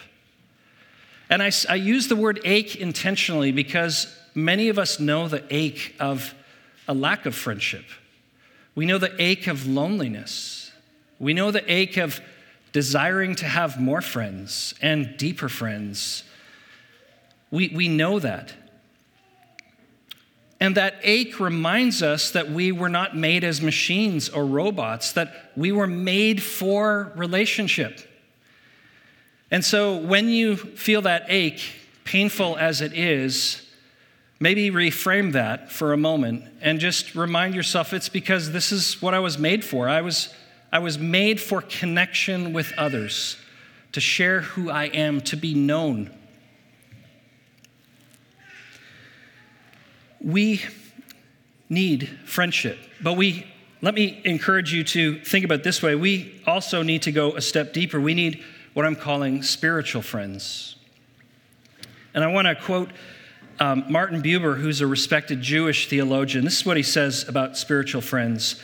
And 1.30 1.42
I, 1.42 1.50
I, 1.68 1.74
use 1.74 2.08
the 2.08 2.16
word 2.16 2.40
ache 2.44 2.76
intentionally 2.76 3.52
because 3.52 4.17
many 4.34 4.68
of 4.68 4.78
us 4.78 5.00
know 5.00 5.28
the 5.28 5.44
ache 5.50 5.94
of 6.00 6.34
a 6.86 6.94
lack 6.94 7.26
of 7.26 7.34
friendship. 7.34 7.84
We 8.74 8.86
know 8.86 8.98
the 8.98 9.14
ache 9.20 9.46
of 9.46 9.66
loneliness. 9.66 10.72
We 11.18 11.34
know 11.34 11.50
the 11.50 11.70
ache 11.72 11.96
of 11.96 12.20
desiring 12.72 13.34
to 13.36 13.44
have 13.44 13.80
more 13.80 14.00
friends 14.00 14.74
and 14.80 15.16
deeper 15.16 15.48
friends. 15.48 16.22
We, 17.50 17.68
we 17.68 17.88
know 17.88 18.18
that. 18.18 18.52
And 20.60 20.76
that 20.76 20.96
ache 21.02 21.38
reminds 21.38 22.02
us 22.02 22.32
that 22.32 22.50
we 22.50 22.72
were 22.72 22.88
not 22.88 23.16
made 23.16 23.44
as 23.44 23.62
machines 23.62 24.28
or 24.28 24.44
robots, 24.44 25.12
that 25.12 25.52
we 25.56 25.70
were 25.70 25.86
made 25.86 26.42
for 26.42 27.12
relationship. 27.16 28.00
And 29.50 29.64
so 29.64 29.96
when 29.96 30.28
you 30.28 30.56
feel 30.56 31.02
that 31.02 31.26
ache, 31.28 31.60
painful 32.04 32.56
as 32.56 32.80
it 32.80 32.92
is, 32.92 33.62
maybe 34.40 34.70
reframe 34.70 35.32
that 35.32 35.70
for 35.72 35.92
a 35.92 35.96
moment 35.96 36.44
and 36.60 36.80
just 36.80 37.14
remind 37.14 37.54
yourself 37.54 37.92
it's 37.92 38.08
because 38.08 38.52
this 38.52 38.72
is 38.72 39.00
what 39.02 39.14
I 39.14 39.18
was 39.18 39.38
made 39.38 39.64
for. 39.64 39.88
I 39.88 40.00
was, 40.00 40.32
I 40.72 40.78
was 40.78 40.98
made 40.98 41.40
for 41.40 41.62
connection 41.62 42.52
with 42.52 42.72
others, 42.78 43.36
to 43.92 44.00
share 44.00 44.40
who 44.40 44.70
I 44.70 44.84
am, 44.84 45.20
to 45.22 45.36
be 45.36 45.54
known. 45.54 46.10
we 50.20 50.62
need 51.68 52.08
friendship, 52.24 52.78
but 53.02 53.14
we 53.14 53.46
let 53.80 53.94
me 53.94 54.20
encourage 54.24 54.72
you 54.72 54.82
to 54.82 55.20
think 55.20 55.44
about 55.44 55.62
this 55.62 55.82
way. 55.82 55.94
We 55.94 56.42
also 56.46 56.82
need 56.82 57.02
to 57.02 57.12
go 57.12 57.36
a 57.36 57.40
step 57.40 57.72
deeper. 57.72 58.00
We 58.00 58.12
need 58.12 58.42
what 58.74 58.84
I'm 58.84 58.96
calling 58.96 59.44
spiritual 59.44 60.02
friends. 60.02 60.74
And 62.12 62.24
I 62.24 62.26
want 62.26 62.48
to 62.48 62.56
quote 62.56 62.90
um, 63.60 63.84
Martin 63.88 64.22
Buber, 64.22 64.58
who's 64.58 64.80
a 64.80 64.86
respected 64.86 65.40
Jewish 65.40 65.88
theologian. 65.88 66.44
This 66.44 66.60
is 66.60 66.66
what 66.66 66.76
he 66.76 66.82
says 66.82 67.28
about 67.28 67.56
spiritual 67.56 68.00
friends 68.00 68.62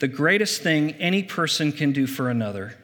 The 0.00 0.08
greatest 0.08 0.62
thing 0.62 0.92
any 0.94 1.22
person 1.22 1.72
can 1.72 1.92
do 1.92 2.06
for 2.06 2.30
another 2.30 2.76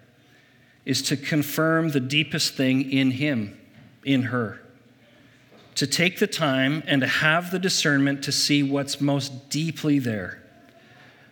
is 0.84 1.00
to 1.02 1.16
confirm 1.16 1.90
the 1.90 2.00
deepest 2.00 2.54
thing 2.54 2.90
in 2.90 3.12
him, 3.12 3.58
in 4.04 4.25
her 4.25 4.61
to 5.76 5.87
take 5.87 6.18
the 6.18 6.26
time 6.26 6.82
and 6.87 7.00
to 7.00 7.06
have 7.06 7.50
the 7.50 7.58
discernment 7.58 8.23
to 8.25 8.32
see 8.32 8.62
what's 8.62 9.00
most 9.00 9.49
deeply 9.50 9.99
there, 9.99 10.42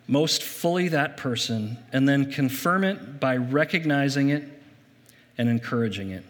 most 0.09 0.43
fully 0.43 0.89
that 0.89 1.17
person, 1.17 1.79
and 1.93 2.09
then 2.09 2.31
confirm 2.31 2.85
it 2.85 3.21
by 3.21 3.37
recognizing 3.37 4.31
it 4.31 4.45
and 5.39 5.49
encouraging 5.49 6.11
it. 6.11 6.25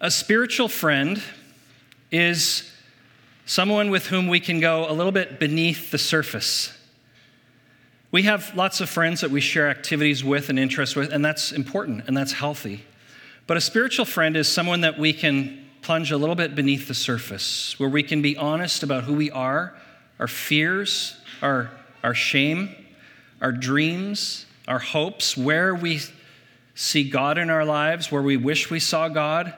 A 0.00 0.10
spiritual 0.10 0.68
friend 0.68 1.22
is 2.12 2.70
someone 3.46 3.90
with 3.90 4.06
whom 4.06 4.28
we 4.28 4.38
can 4.38 4.60
go 4.60 4.88
a 4.88 4.92
little 4.92 5.10
bit 5.10 5.40
beneath 5.40 5.90
the 5.90 5.98
surface. 5.98 6.72
We 8.12 8.24
have 8.24 8.54
lots 8.54 8.80
of 8.80 8.90
friends 8.90 9.22
that 9.22 9.30
we 9.30 9.40
share 9.40 9.68
activities 9.68 10.22
with 10.22 10.50
and 10.50 10.58
interests 10.58 10.94
with, 10.94 11.10
and 11.10 11.24
that's 11.24 11.50
important 11.50 12.04
and 12.06 12.16
that's 12.16 12.32
healthy. 12.32 12.84
But 13.46 13.56
a 13.56 13.60
spiritual 13.60 14.04
friend 14.04 14.36
is 14.36 14.46
someone 14.46 14.82
that 14.82 14.98
we 14.98 15.12
can 15.12 15.66
plunge 15.80 16.12
a 16.12 16.16
little 16.16 16.34
bit 16.34 16.54
beneath 16.54 16.86
the 16.86 16.94
surface, 16.94 17.74
where 17.80 17.88
we 17.88 18.02
can 18.02 18.22
be 18.22 18.36
honest 18.36 18.82
about 18.82 19.04
who 19.04 19.14
we 19.14 19.30
are, 19.30 19.74
our 20.20 20.28
fears, 20.28 21.16
our, 21.40 21.70
our 22.04 22.14
shame, 22.14 22.74
our 23.40 23.50
dreams, 23.50 24.46
our 24.68 24.78
hopes, 24.78 25.36
where 25.36 25.74
we 25.74 26.00
see 26.74 27.08
God 27.08 27.38
in 27.38 27.50
our 27.50 27.64
lives, 27.64 28.12
where 28.12 28.22
we 28.22 28.36
wish 28.36 28.70
we 28.70 28.78
saw 28.78 29.08
God, 29.08 29.54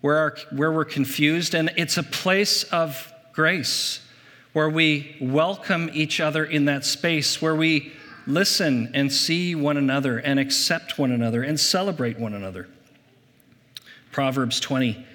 where, 0.00 0.16
our, 0.16 0.36
where 0.50 0.72
we're 0.72 0.84
confused. 0.84 1.54
And 1.54 1.70
it's 1.76 1.96
a 1.96 2.02
place 2.02 2.64
of 2.64 3.12
grace 3.32 4.00
where 4.52 4.68
we 4.68 5.16
welcome 5.20 5.90
each 5.92 6.20
other 6.20 6.44
in 6.44 6.64
that 6.64 6.84
space, 6.84 7.40
where 7.40 7.54
we 7.54 7.92
listen 8.26 8.90
and 8.94 9.12
see 9.12 9.54
one 9.54 9.76
another 9.76 10.18
and 10.18 10.38
accept 10.38 10.98
one 10.98 11.12
another 11.12 11.42
and 11.42 11.58
celebrate 11.58 12.18
one 12.18 12.34
another. 12.34 12.68
Proverbs 14.12 14.60
20 14.60 15.06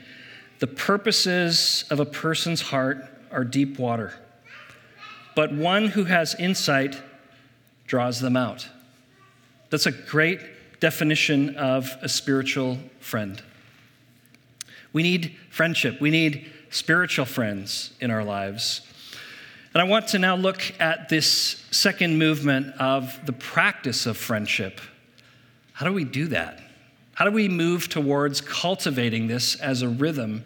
the 0.59 0.67
purposes 0.67 1.83
of 1.89 1.99
a 1.99 2.05
person's 2.05 2.61
heart 2.61 3.05
are 3.29 3.43
deep 3.43 3.77
water, 3.77 4.13
but 5.35 5.53
one 5.53 5.87
who 5.87 6.05
has 6.05 6.33
insight 6.35 6.95
draws 7.87 8.21
them 8.21 8.37
out. 8.37 8.67
That's 9.69 9.85
a 9.85 9.91
great 9.91 10.39
definition 10.79 11.57
of 11.57 11.93
a 12.01 12.07
spiritual 12.07 12.77
friend. 13.01 13.41
We 14.95 15.03
need 15.03 15.35
friendship, 15.49 15.99
we 15.99 16.09
need 16.09 16.49
spiritual 16.69 17.25
friends 17.25 17.91
in 17.99 18.11
our 18.11 18.23
lives. 18.23 18.79
And 19.73 19.81
I 19.81 19.83
want 19.83 20.07
to 20.09 20.19
now 20.19 20.37
look 20.37 20.61
at 20.79 21.09
this 21.09 21.65
second 21.69 22.17
movement 22.17 22.73
of 22.79 23.19
the 23.25 23.33
practice 23.33 24.05
of 24.05 24.15
friendship. 24.15 24.79
How 25.73 25.85
do 25.85 25.91
we 25.91 26.05
do 26.05 26.27
that? 26.27 26.61
How 27.13 27.25
do 27.25 27.31
we 27.31 27.49
move 27.49 27.89
towards 27.89 28.39
cultivating 28.39 29.27
this 29.27 29.59
as 29.59 29.81
a 29.81 29.89
rhythm 29.89 30.45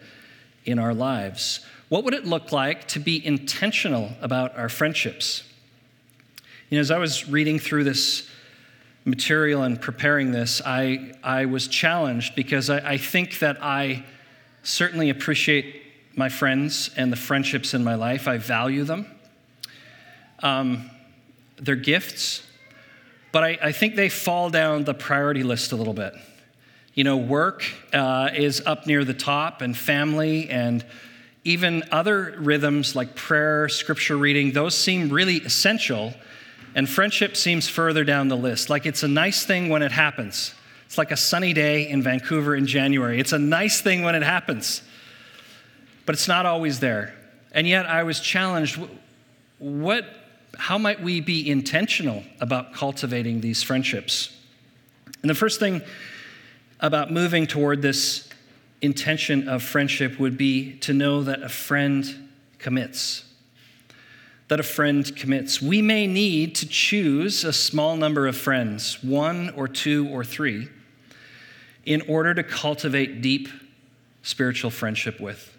in 0.66 0.80
our 0.80 0.96
lives? 0.96 1.64
What 1.90 2.04
would 2.04 2.16
it 2.16 2.26
look 2.26 2.52
like 2.52 2.88
to 2.88 3.00
be 3.00 3.24
intentional 3.24 4.14
about 4.20 4.58
our 4.58 4.68
friendships? 4.68 5.44
You 6.72 6.78
know, 6.78 6.82
as 6.82 6.90
I 6.90 6.98
was 6.98 7.30
reading 7.30 7.60
through 7.60 7.84
this 7.84 8.28
material 9.06 9.62
and 9.62 9.80
preparing 9.80 10.32
this, 10.32 10.60
I, 10.66 11.14
I 11.24 11.46
was 11.46 11.68
challenged 11.68 12.34
because 12.36 12.72
I, 12.72 12.94
I 12.94 12.98
think 12.98 13.38
that 13.40 13.64
I 13.64 14.06
certainly 14.64 15.10
appreciate 15.10 15.84
my 16.16 16.30
friends 16.30 16.90
and 16.98 17.12
the 17.12 17.18
friendships 17.18 17.74
in 17.74 17.84
my 17.84 17.96
life. 17.96 18.28
I 18.28 18.38
value 18.38 18.84
them. 18.84 19.08
Um, 20.42 20.90
they're 21.58 21.76
gifts, 21.76 22.44
but 23.32 23.44
I, 23.44 23.58
I 23.62 23.72
think 23.72 23.96
they 23.96 24.10
fall 24.10 24.50
down 24.50 24.86
the 24.86 24.94
priority 24.94 25.44
list 25.44 25.72
a 25.72 25.76
little 25.76 25.94
bit 25.94 26.14
you 27.00 27.06
know, 27.06 27.16
work 27.16 27.64
uh, 27.94 28.30
is 28.34 28.62
up 28.66 28.86
near 28.86 29.06
the 29.06 29.14
top, 29.14 29.62
and 29.62 29.78
family, 29.78 30.50
and 30.50 30.86
even 31.46 31.82
other 31.92 32.36
rhythms 32.38 32.94
like 32.94 33.16
prayer, 33.16 33.70
scripture 33.70 34.18
reading, 34.18 34.52
those 34.52 34.76
seem 34.76 35.08
really 35.08 35.38
essential. 35.38 36.14
And 36.76 36.90
friendship 36.90 37.38
seems 37.38 37.70
further 37.70 38.04
down 38.04 38.28
the 38.28 38.36
list. 38.36 38.70
Like 38.70 38.86
it's 38.86 39.02
a 39.02 39.08
nice 39.08 39.46
thing 39.46 39.70
when 39.70 39.82
it 39.82 39.94
happens. 39.94 40.54
It's 40.90 40.98
like 40.98 41.12
a 41.12 41.18
sunny 41.18 41.54
day 41.54 41.88
in 41.88 42.02
Vancouver 42.02 42.56
in 42.56 42.66
January. 42.66 43.20
It's 43.20 43.32
a 43.32 43.38
nice 43.38 43.80
thing 43.80 44.02
when 44.02 44.16
it 44.16 44.24
happens, 44.24 44.82
but 46.08 46.16
it's 46.16 46.28
not 46.28 46.48
always 46.48 46.80
there. 46.80 47.14
And 47.52 47.68
yet 47.68 47.86
I 47.86 48.02
was 48.02 48.20
challenged 48.20 48.80
what, 49.60 50.04
how 50.58 50.80
might 50.80 51.00
we 51.00 51.22
be 51.22 51.48
intentional 51.48 52.24
about 52.42 52.74
cultivating 52.74 53.40
these 53.40 53.62
friendships? 53.62 54.36
And 55.22 55.30
the 55.30 55.36
first 55.36 55.60
thing 55.60 55.84
about 56.80 57.12
moving 57.12 57.46
toward 57.46 57.84
this 57.84 58.28
intention 58.82 59.48
of 59.48 59.62
friendship 59.62 60.20
would 60.20 60.40
be 60.40 60.74
to 60.78 60.92
know 60.92 61.22
that 61.22 61.44
a 61.44 61.50
friend 61.50 62.32
commits. 62.58 63.26
That 64.48 64.60
a 64.60 64.64
friend 64.64 65.16
commits. 65.16 65.62
We 65.62 65.84
may 65.84 66.08
need 66.08 66.56
to 66.56 66.68
choose 66.68 67.44
a 67.44 67.54
small 67.54 67.96
number 67.96 68.26
of 68.26 68.36
friends, 68.36 69.04
one 69.04 69.52
or 69.52 69.68
two 69.68 70.10
or 70.10 70.24
three, 70.24 70.68
in 71.90 72.02
order 72.02 72.36
to 72.36 72.44
cultivate 72.44 73.20
deep 73.20 73.50
spiritual 74.22 74.70
friendship 74.70 75.20
with. 75.20 75.58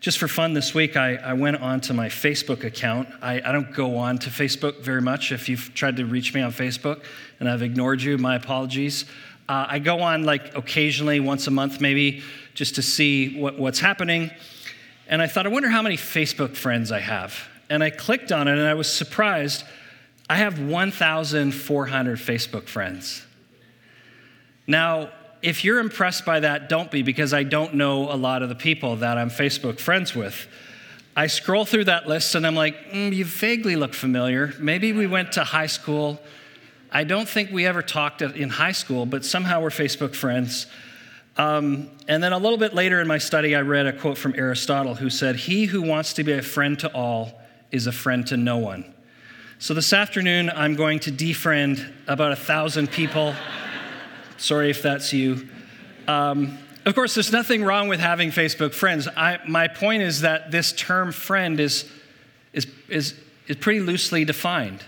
Just 0.00 0.18
for 0.18 0.26
fun 0.26 0.52
this 0.52 0.74
week, 0.74 0.96
I, 0.96 1.14
I 1.14 1.34
went 1.34 1.58
on 1.62 1.80
to 1.82 1.94
my 1.94 2.08
Facebook 2.08 2.64
account. 2.64 3.08
I, 3.22 3.40
I 3.40 3.52
don't 3.52 3.72
go 3.72 3.96
on 3.96 4.18
to 4.18 4.30
Facebook 4.30 4.80
very 4.80 5.00
much. 5.00 5.30
If 5.30 5.48
you've 5.48 5.72
tried 5.74 5.96
to 5.98 6.06
reach 6.06 6.34
me 6.34 6.40
on 6.40 6.50
Facebook 6.50 7.04
and 7.38 7.48
I've 7.48 7.62
ignored 7.62 8.02
you, 8.02 8.18
my 8.18 8.34
apologies. 8.34 9.04
Uh, 9.48 9.66
I 9.68 9.78
go 9.78 10.00
on 10.00 10.24
like 10.24 10.56
occasionally, 10.56 11.20
once 11.20 11.46
a 11.46 11.52
month 11.52 11.80
maybe, 11.80 12.22
just 12.54 12.74
to 12.74 12.82
see 12.82 13.40
what, 13.40 13.60
what's 13.60 13.78
happening. 13.78 14.32
And 15.06 15.22
I 15.22 15.28
thought, 15.28 15.46
I 15.46 15.50
wonder 15.50 15.68
how 15.68 15.82
many 15.82 15.96
Facebook 15.96 16.56
friends 16.56 16.90
I 16.90 16.98
have. 16.98 17.48
And 17.70 17.84
I 17.84 17.90
clicked 17.90 18.32
on 18.32 18.48
it 18.48 18.58
and 18.58 18.66
I 18.66 18.74
was 18.74 18.92
surprised. 18.92 19.62
I 20.28 20.36
have 20.36 20.58
1,400 20.58 22.18
Facebook 22.18 22.66
friends. 22.66 23.24
Now, 24.68 25.08
if 25.40 25.64
you're 25.64 25.78
impressed 25.78 26.24
by 26.24 26.40
that, 26.40 26.68
don't 26.68 26.90
be, 26.90 27.02
because 27.02 27.32
I 27.32 27.42
don't 27.42 27.74
know 27.74 28.12
a 28.12 28.14
lot 28.14 28.42
of 28.42 28.50
the 28.50 28.54
people 28.54 28.96
that 28.96 29.16
I'm 29.16 29.30
Facebook 29.30 29.80
friends 29.80 30.14
with. 30.14 30.46
I 31.16 31.26
scroll 31.26 31.64
through 31.64 31.84
that 31.84 32.06
list 32.06 32.34
and 32.34 32.46
I'm 32.46 32.54
like, 32.54 32.90
mm, 32.90 33.12
you 33.12 33.24
vaguely 33.24 33.74
look 33.74 33.94
familiar. 33.94 34.52
Maybe 34.60 34.92
we 34.92 35.06
went 35.06 35.32
to 35.32 35.42
high 35.42 35.66
school. 35.66 36.20
I 36.92 37.04
don't 37.04 37.28
think 37.28 37.50
we 37.50 37.66
ever 37.66 37.82
talked 37.82 38.20
in 38.22 38.50
high 38.50 38.72
school, 38.72 39.06
but 39.06 39.24
somehow 39.24 39.62
we're 39.62 39.70
Facebook 39.70 40.14
friends. 40.14 40.66
Um, 41.38 41.90
and 42.06 42.22
then 42.22 42.32
a 42.32 42.38
little 42.38 42.58
bit 42.58 42.74
later 42.74 43.00
in 43.00 43.08
my 43.08 43.18
study, 43.18 43.56
I 43.56 43.62
read 43.62 43.86
a 43.86 43.92
quote 43.92 44.18
from 44.18 44.34
Aristotle 44.36 44.96
who 44.96 45.08
said, 45.08 45.36
He 45.36 45.64
who 45.64 45.82
wants 45.82 46.12
to 46.14 46.24
be 46.24 46.32
a 46.32 46.42
friend 46.42 46.78
to 46.80 46.92
all 46.92 47.40
is 47.70 47.86
a 47.86 47.92
friend 47.92 48.26
to 48.26 48.36
no 48.36 48.58
one. 48.58 48.92
So 49.60 49.74
this 49.74 49.92
afternoon, 49.92 50.50
I'm 50.50 50.74
going 50.74 51.00
to 51.00 51.10
defriend 51.10 51.90
about 52.06 52.32
a 52.32 52.36
thousand 52.36 52.90
people. 52.90 53.34
Sorry 54.38 54.70
if 54.70 54.82
that's 54.82 55.12
you. 55.12 55.48
Um, 56.06 56.58
of 56.86 56.94
course, 56.94 57.14
there's 57.14 57.32
nothing 57.32 57.64
wrong 57.64 57.88
with 57.88 58.00
having 58.00 58.30
Facebook 58.30 58.72
friends. 58.72 59.08
I, 59.08 59.40
my 59.46 59.68
point 59.68 60.02
is 60.02 60.22
that 60.22 60.50
this 60.50 60.72
term 60.72 61.12
friend 61.12 61.60
is, 61.60 61.90
is, 62.52 62.66
is, 62.88 63.14
is 63.46 63.56
pretty 63.56 63.80
loosely 63.80 64.24
defined. 64.24 64.82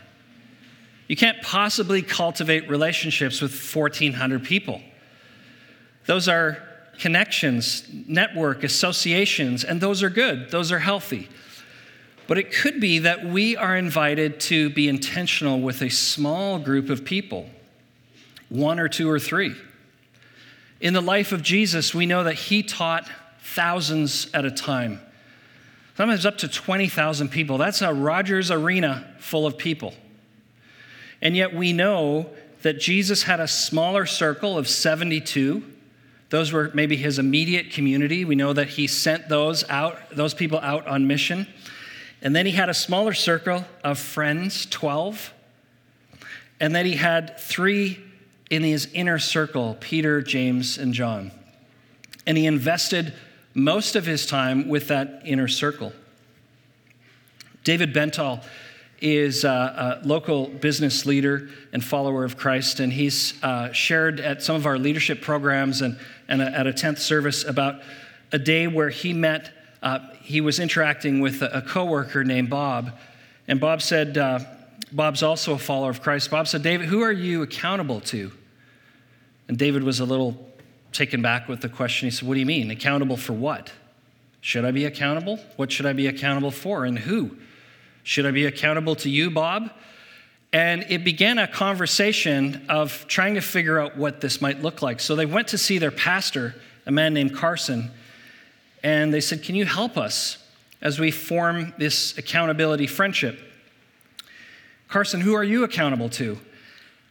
You 1.08 1.16
can't 1.16 1.42
possibly 1.42 2.00
cultivate 2.00 2.70
relationships 2.70 3.42
with 3.42 3.52
1,400 3.52 4.44
people. 4.44 4.80
Those 6.06 6.28
are 6.28 6.62
connections, 6.98 7.84
network, 8.06 8.62
associations, 8.62 9.64
and 9.64 9.80
those 9.80 10.02
are 10.02 10.10
good, 10.10 10.50
those 10.50 10.70
are 10.70 10.78
healthy. 10.78 11.28
But 12.28 12.38
it 12.38 12.52
could 12.52 12.80
be 12.80 13.00
that 13.00 13.26
we 13.26 13.56
are 13.56 13.76
invited 13.76 14.38
to 14.40 14.70
be 14.70 14.88
intentional 14.88 15.60
with 15.60 15.82
a 15.82 15.90
small 15.90 16.60
group 16.60 16.88
of 16.88 17.04
people 17.04 17.50
one 18.50 18.78
or 18.78 18.88
two 18.88 19.08
or 19.08 19.18
three. 19.18 19.54
In 20.80 20.92
the 20.92 21.00
life 21.00 21.32
of 21.32 21.42
Jesus, 21.42 21.94
we 21.94 22.04
know 22.04 22.24
that 22.24 22.34
he 22.34 22.62
taught 22.62 23.08
thousands 23.40 24.28
at 24.34 24.44
a 24.44 24.50
time, 24.50 25.00
sometimes 25.96 26.26
up 26.26 26.38
to 26.38 26.48
20,000 26.48 27.30
people. 27.30 27.56
That's 27.56 27.80
a 27.80 27.94
Rogers 27.94 28.50
Arena 28.50 29.14
full 29.18 29.46
of 29.46 29.56
people. 29.56 29.94
And 31.22 31.36
yet 31.36 31.54
we 31.54 31.72
know 31.72 32.30
that 32.62 32.78
Jesus 32.78 33.22
had 33.22 33.40
a 33.40 33.48
smaller 33.48 34.06
circle 34.06 34.58
of 34.58 34.68
72. 34.68 35.62
Those 36.30 36.52
were 36.52 36.70
maybe 36.74 36.96
his 36.96 37.18
immediate 37.18 37.70
community. 37.70 38.24
We 38.24 38.34
know 38.34 38.52
that 38.52 38.68
he 38.68 38.86
sent 38.86 39.28
those 39.28 39.68
out, 39.68 39.98
those 40.10 40.34
people 40.34 40.58
out 40.60 40.86
on 40.86 41.06
mission. 41.06 41.46
And 42.22 42.36
then 42.36 42.46
he 42.46 42.52
had 42.52 42.68
a 42.68 42.74
smaller 42.74 43.14
circle 43.14 43.64
of 43.82 43.98
friends, 43.98 44.66
12. 44.66 45.32
And 46.60 46.74
then 46.74 46.86
he 46.86 46.96
had 46.96 47.38
three 47.38 47.98
in 48.50 48.64
his 48.64 48.88
inner 48.92 49.18
circle 49.18 49.76
Peter, 49.80 50.20
James, 50.20 50.76
and 50.76 50.92
John. 50.92 51.30
And 52.26 52.36
he 52.36 52.46
invested 52.46 53.14
most 53.54 53.96
of 53.96 54.06
his 54.06 54.26
time 54.26 54.68
with 54.68 54.88
that 54.88 55.22
inner 55.24 55.48
circle. 55.48 55.92
David 57.64 57.94
Bentall 57.94 58.44
is 59.00 59.44
a, 59.44 60.00
a 60.02 60.06
local 60.06 60.46
business 60.46 61.06
leader 61.06 61.48
and 61.72 61.82
follower 61.82 62.24
of 62.24 62.36
Christ, 62.36 62.80
and 62.80 62.92
he's 62.92 63.42
uh, 63.42 63.72
shared 63.72 64.20
at 64.20 64.42
some 64.42 64.56
of 64.56 64.66
our 64.66 64.78
leadership 64.78 65.22
programs 65.22 65.80
and, 65.80 65.98
and 66.28 66.42
at 66.42 66.66
a 66.66 66.72
10th 66.72 66.98
service 66.98 67.44
about 67.44 67.80
a 68.32 68.38
day 68.38 68.66
where 68.66 68.90
he 68.90 69.12
met, 69.12 69.50
uh, 69.82 70.00
he 70.20 70.40
was 70.40 70.58
interacting 70.58 71.20
with 71.20 71.42
a, 71.42 71.58
a 71.58 71.62
coworker 71.62 72.24
named 72.24 72.50
Bob, 72.50 72.92
and 73.48 73.58
Bob 73.58 73.80
said, 73.82 74.18
uh, 74.18 74.40
Bob's 74.92 75.22
also 75.22 75.54
a 75.54 75.58
follower 75.58 75.90
of 75.90 76.02
Christ. 76.02 76.30
Bob 76.30 76.48
said, 76.48 76.62
David, 76.62 76.88
who 76.88 77.00
are 77.00 77.12
you 77.12 77.42
accountable 77.42 78.00
to? 78.02 78.32
And 79.50 79.58
David 79.58 79.82
was 79.82 79.98
a 79.98 80.04
little 80.04 80.48
taken 80.92 81.22
back 81.22 81.48
with 81.48 81.60
the 81.60 81.68
question. 81.68 82.06
He 82.06 82.12
said, 82.12 82.28
What 82.28 82.34
do 82.34 82.40
you 82.40 82.46
mean? 82.46 82.70
Accountable 82.70 83.16
for 83.16 83.32
what? 83.32 83.72
Should 84.40 84.64
I 84.64 84.70
be 84.70 84.84
accountable? 84.84 85.40
What 85.56 85.72
should 85.72 85.86
I 85.86 85.92
be 85.92 86.06
accountable 86.06 86.52
for 86.52 86.84
and 86.84 86.96
who? 86.96 87.36
Should 88.04 88.26
I 88.26 88.30
be 88.30 88.46
accountable 88.46 88.94
to 88.94 89.10
you, 89.10 89.28
Bob? 89.28 89.72
And 90.52 90.86
it 90.88 91.02
began 91.02 91.40
a 91.40 91.48
conversation 91.48 92.64
of 92.68 93.04
trying 93.08 93.34
to 93.34 93.40
figure 93.40 93.80
out 93.80 93.96
what 93.96 94.20
this 94.20 94.40
might 94.40 94.62
look 94.62 94.82
like. 94.82 95.00
So 95.00 95.16
they 95.16 95.26
went 95.26 95.48
to 95.48 95.58
see 95.58 95.78
their 95.78 95.90
pastor, 95.90 96.54
a 96.86 96.92
man 96.92 97.12
named 97.12 97.34
Carson, 97.34 97.90
and 98.84 99.12
they 99.12 99.20
said, 99.20 99.42
Can 99.42 99.56
you 99.56 99.64
help 99.64 99.98
us 99.98 100.38
as 100.80 101.00
we 101.00 101.10
form 101.10 101.74
this 101.76 102.16
accountability 102.16 102.86
friendship? 102.86 103.36
Carson, 104.86 105.20
who 105.20 105.34
are 105.34 105.42
you 105.42 105.64
accountable 105.64 106.08
to? 106.10 106.38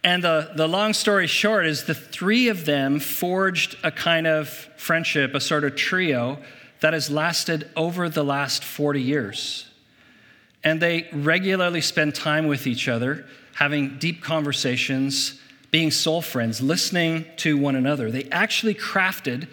And 0.03 0.23
the, 0.23 0.51
the 0.55 0.67
long 0.67 0.93
story 0.93 1.27
short 1.27 1.65
is 1.65 1.83
the 1.83 1.93
three 1.93 2.47
of 2.47 2.65
them 2.65 2.99
forged 2.99 3.77
a 3.83 3.91
kind 3.91 4.27
of 4.27 4.47
friendship, 4.77 5.35
a 5.35 5.41
sort 5.41 5.63
of 5.63 5.75
trio 5.75 6.39
that 6.79 6.93
has 6.93 7.09
lasted 7.09 7.69
over 7.75 8.07
the 8.07 8.23
last 8.23 8.63
40 8.63 9.01
years. 9.01 9.67
And 10.63 10.81
they 10.81 11.09
regularly 11.11 11.81
spend 11.81 12.15
time 12.15 12.47
with 12.47 12.65
each 12.65 12.87
other, 12.87 13.25
having 13.55 13.97
deep 13.97 14.21
conversations, 14.21 15.39
being 15.71 15.91
soul 15.91 16.21
friends, 16.21 16.61
listening 16.61 17.25
to 17.37 17.57
one 17.57 17.75
another. 17.75 18.09
They 18.09 18.23
actually 18.31 18.75
crafted 18.75 19.47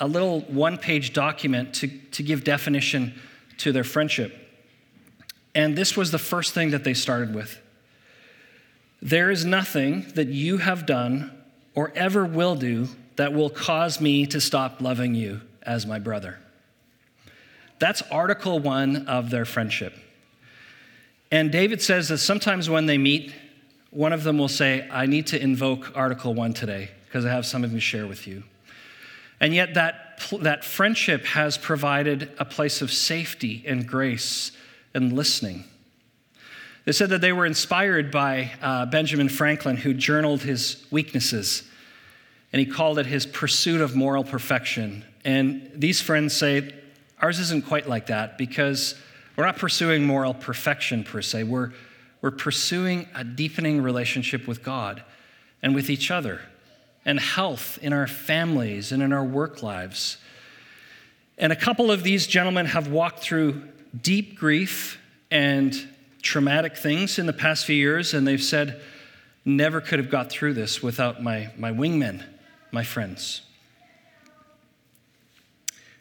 a 0.00 0.08
little 0.08 0.40
one 0.42 0.76
page 0.76 1.12
document 1.12 1.74
to, 1.74 1.88
to 1.88 2.22
give 2.22 2.42
definition 2.42 3.14
to 3.58 3.70
their 3.70 3.84
friendship. 3.84 4.36
And 5.54 5.76
this 5.76 5.96
was 5.96 6.10
the 6.10 6.18
first 6.18 6.52
thing 6.52 6.70
that 6.70 6.82
they 6.82 6.94
started 6.94 7.34
with. 7.34 7.60
There 9.04 9.30
is 9.30 9.44
nothing 9.44 10.06
that 10.14 10.28
you 10.28 10.56
have 10.56 10.86
done 10.86 11.30
or 11.74 11.92
ever 11.94 12.24
will 12.24 12.56
do 12.56 12.88
that 13.16 13.34
will 13.34 13.50
cause 13.50 14.00
me 14.00 14.24
to 14.26 14.40
stop 14.40 14.80
loving 14.80 15.14
you 15.14 15.42
as 15.62 15.86
my 15.86 15.98
brother. 15.98 16.38
That's 17.78 18.00
article 18.10 18.58
one 18.60 19.06
of 19.06 19.28
their 19.28 19.44
friendship. 19.44 19.92
And 21.30 21.52
David 21.52 21.82
says 21.82 22.08
that 22.08 22.18
sometimes 22.18 22.70
when 22.70 22.86
they 22.86 22.96
meet, 22.96 23.34
one 23.90 24.14
of 24.14 24.24
them 24.24 24.38
will 24.38 24.48
say, 24.48 24.88
I 24.90 25.04
need 25.04 25.26
to 25.28 25.40
invoke 25.40 25.92
article 25.94 26.32
one 26.32 26.54
today 26.54 26.88
because 27.06 27.26
I 27.26 27.30
have 27.30 27.44
something 27.44 27.72
to 27.72 27.80
share 27.80 28.06
with 28.06 28.26
you. 28.26 28.42
And 29.38 29.52
yet, 29.52 29.74
that, 29.74 30.22
that 30.40 30.64
friendship 30.64 31.26
has 31.26 31.58
provided 31.58 32.30
a 32.38 32.44
place 32.46 32.80
of 32.80 32.90
safety 32.90 33.62
and 33.66 33.86
grace 33.86 34.52
and 34.94 35.12
listening. 35.12 35.64
They 36.84 36.92
said 36.92 37.08
that 37.10 37.22
they 37.22 37.32
were 37.32 37.46
inspired 37.46 38.10
by 38.10 38.52
uh, 38.60 38.86
Benjamin 38.86 39.30
Franklin, 39.30 39.78
who 39.78 39.94
journaled 39.94 40.42
his 40.42 40.84
weaknesses, 40.90 41.62
and 42.52 42.60
he 42.60 42.66
called 42.66 42.98
it 42.98 43.06
his 43.06 43.24
pursuit 43.24 43.80
of 43.80 43.96
moral 43.96 44.22
perfection. 44.22 45.04
And 45.24 45.70
these 45.74 46.02
friends 46.02 46.36
say 46.36 46.74
ours 47.20 47.38
isn't 47.38 47.66
quite 47.66 47.88
like 47.88 48.06
that 48.06 48.36
because 48.36 48.94
we're 49.34 49.46
not 49.46 49.56
pursuing 49.56 50.04
moral 50.04 50.34
perfection 50.34 51.04
per 51.04 51.22
se. 51.22 51.44
We're, 51.44 51.72
we're 52.20 52.30
pursuing 52.30 53.08
a 53.14 53.24
deepening 53.24 53.80
relationship 53.80 54.46
with 54.46 54.62
God 54.62 55.02
and 55.62 55.74
with 55.74 55.88
each 55.88 56.10
other, 56.10 56.42
and 57.06 57.18
health 57.18 57.78
in 57.80 57.94
our 57.94 58.06
families 58.06 58.92
and 58.92 59.02
in 59.02 59.12
our 59.12 59.24
work 59.24 59.62
lives. 59.62 60.18
And 61.38 61.50
a 61.50 61.56
couple 61.56 61.90
of 61.90 62.02
these 62.02 62.26
gentlemen 62.26 62.66
have 62.66 62.88
walked 62.88 63.20
through 63.20 63.62
deep 63.98 64.38
grief 64.38 65.00
and 65.30 65.88
traumatic 66.24 66.76
things 66.76 67.18
in 67.18 67.26
the 67.26 67.32
past 67.32 67.66
few 67.66 67.76
years, 67.76 68.14
and 68.14 68.26
they've 68.26 68.42
said, 68.42 68.80
never 69.44 69.80
could 69.80 69.98
have 69.98 70.10
got 70.10 70.30
through 70.30 70.54
this 70.54 70.82
without 70.82 71.22
my, 71.22 71.50
my 71.56 71.70
wingmen, 71.70 72.24
my 72.72 72.82
friends. 72.82 73.42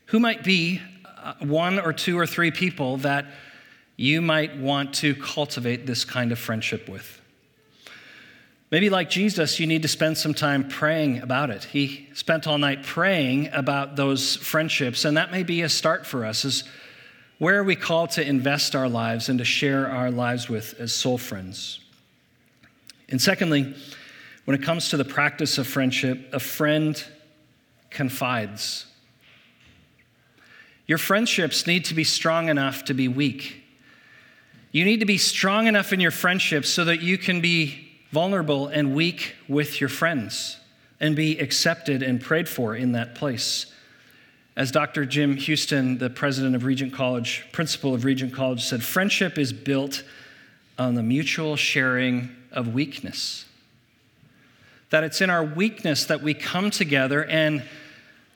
Who 0.07 0.19
might 0.19 0.43
be 0.43 0.81
uh, 1.05 1.33
one 1.39 1.77
or 1.77 1.91
two 1.91 2.17
or 2.17 2.25
three 2.25 2.51
people 2.51 2.97
that 2.97 3.25
you 3.97 4.21
might 4.21 4.57
want 4.57 4.93
to 4.95 5.13
cultivate 5.15 5.85
this 5.85 6.05
kind 6.05 6.31
of 6.31 6.39
friendship 6.39 6.87
with? 6.87 7.19
Maybe, 8.71 8.89
like 8.89 9.09
Jesus, 9.09 9.59
you 9.59 9.67
need 9.67 9.83
to 9.83 9.87
spend 9.87 10.17
some 10.17 10.33
time 10.33 10.67
praying 10.67 11.19
about 11.19 11.51
it. 11.51 11.65
He 11.65 12.09
spent 12.13 12.47
all 12.47 12.57
night 12.57 12.83
praying 12.83 13.49
about 13.53 13.95
those 13.95 14.35
friendships, 14.37 15.05
and 15.05 15.17
that 15.17 15.31
may 15.31 15.43
be 15.43 15.61
a 15.61 15.69
start 15.69 16.07
for 16.07 16.25
us. 16.25 16.43
Is 16.43 16.63
where 17.39 17.57
are 17.57 17.63
we 17.63 17.75
called 17.75 18.11
to 18.11 18.25
invest 18.25 18.75
our 18.75 18.87
lives 18.87 19.29
and 19.29 19.39
to 19.39 19.45
share 19.45 19.87
our 19.87 20.11
lives 20.11 20.49
with 20.49 20.75
as 20.79 20.93
soul 20.93 21.17
friends? 21.17 21.79
And 23.09 23.21
secondly, 23.21 23.75
when 24.45 24.55
it 24.55 24.63
comes 24.63 24.89
to 24.89 24.97
the 24.97 25.05
practice 25.05 25.57
of 25.57 25.67
friendship, 25.67 26.29
a 26.33 26.39
friend 26.39 27.03
confides. 27.89 28.85
Your 30.85 30.97
friendships 30.97 31.65
need 31.65 31.85
to 31.85 31.93
be 31.93 32.03
strong 32.03 32.49
enough 32.49 32.85
to 32.85 32.93
be 32.93 33.07
weak. 33.07 33.63
You 34.71 34.83
need 34.83 34.99
to 34.99 35.05
be 35.05 35.17
strong 35.17 35.67
enough 35.67 35.93
in 35.93 35.99
your 35.99 36.11
friendships 36.11 36.69
so 36.69 36.85
that 36.85 37.01
you 37.01 37.17
can 37.17 37.39
be 37.39 37.91
vulnerable 38.11 38.67
and 38.67 38.93
weak 38.93 39.35
with 39.47 39.79
your 39.79 39.89
friends 39.89 40.57
and 40.99 41.15
be 41.15 41.39
accepted 41.39 42.03
and 42.03 42.19
prayed 42.21 42.49
for 42.49 42.75
in 42.75 42.93
that 42.93 43.15
place. 43.15 43.72
As 44.55 44.71
Dr. 44.71 45.05
Jim 45.05 45.35
Houston, 45.37 45.97
the 45.97 46.11
president 46.11 46.55
of 46.55 46.63
Regent 46.63 46.93
College, 46.93 47.45
principal 47.51 47.95
of 47.95 48.05
Regent 48.05 48.33
College, 48.33 48.63
said, 48.63 48.83
friendship 48.83 49.39
is 49.39 49.51
built 49.51 50.03
on 50.77 50.93
the 50.93 51.01
mutual 51.01 51.55
sharing 51.55 52.29
of 52.51 52.73
weakness. 52.73 53.45
That 54.91 55.03
it's 55.03 55.21
in 55.21 55.31
our 55.31 55.43
weakness 55.43 56.05
that 56.05 56.21
we 56.21 56.35
come 56.35 56.69
together 56.69 57.25
and 57.25 57.63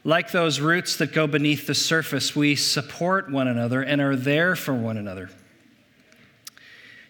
like 0.03 0.31
those 0.31 0.59
roots 0.59 0.95
that 0.97 1.11
go 1.11 1.27
beneath 1.27 1.67
the 1.67 1.75
surface, 1.75 2.35
we 2.35 2.55
support 2.55 3.29
one 3.29 3.47
another 3.47 3.81
and 3.81 4.01
are 4.01 4.15
there 4.15 4.55
for 4.55 4.73
one 4.73 4.97
another. 4.97 5.29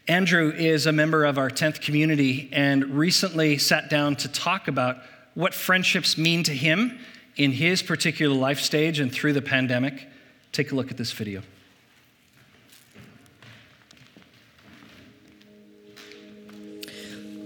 Andrew 0.08 0.52
is 0.52 0.86
a 0.86 0.92
member 0.92 1.24
of 1.24 1.38
our 1.38 1.50
10th 1.50 1.80
community 1.80 2.50
and 2.52 2.98
recently 2.98 3.58
sat 3.58 3.90
down 3.90 4.16
to 4.18 4.28
talk 4.28 4.68
about 4.68 4.98
what 5.34 5.54
friendships 5.54 6.18
mean 6.18 6.44
to 6.44 6.54
him 6.54 6.98
in 7.38 7.52
his 7.52 7.82
particular 7.82 8.36
life 8.36 8.60
stage 8.60 9.00
and 9.00 9.12
through 9.12 9.34
the 9.34 9.42
pandemic. 9.42 10.08
Take 10.52 10.72
a 10.72 10.76
look 10.76 10.92
at 10.92 10.98
this 10.98 11.12
video. 11.12 11.44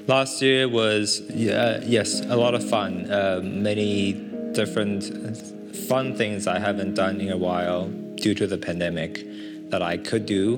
Last 0.08 0.41
year 0.41 0.67
was, 0.67 1.21
yeah, 1.30 1.80
yes, 1.84 2.21
a 2.21 2.36
lot 2.36 2.56
of 2.56 2.67
fun. 2.67 3.12
Uh, 3.12 3.41
many 3.43 4.13
different 4.54 5.06
fun 5.88 6.15
things 6.15 6.47
I 6.47 6.60
haven't 6.60 6.95
done 6.95 7.21
in 7.21 7.30
a 7.30 7.38
while 7.38 7.88
due 8.15 8.34
to 8.36 8.47
the 8.47 8.58
pandemic 8.58 9.23
that 9.69 9.82
I 9.82 9.97
could 9.97 10.25
do. 10.25 10.56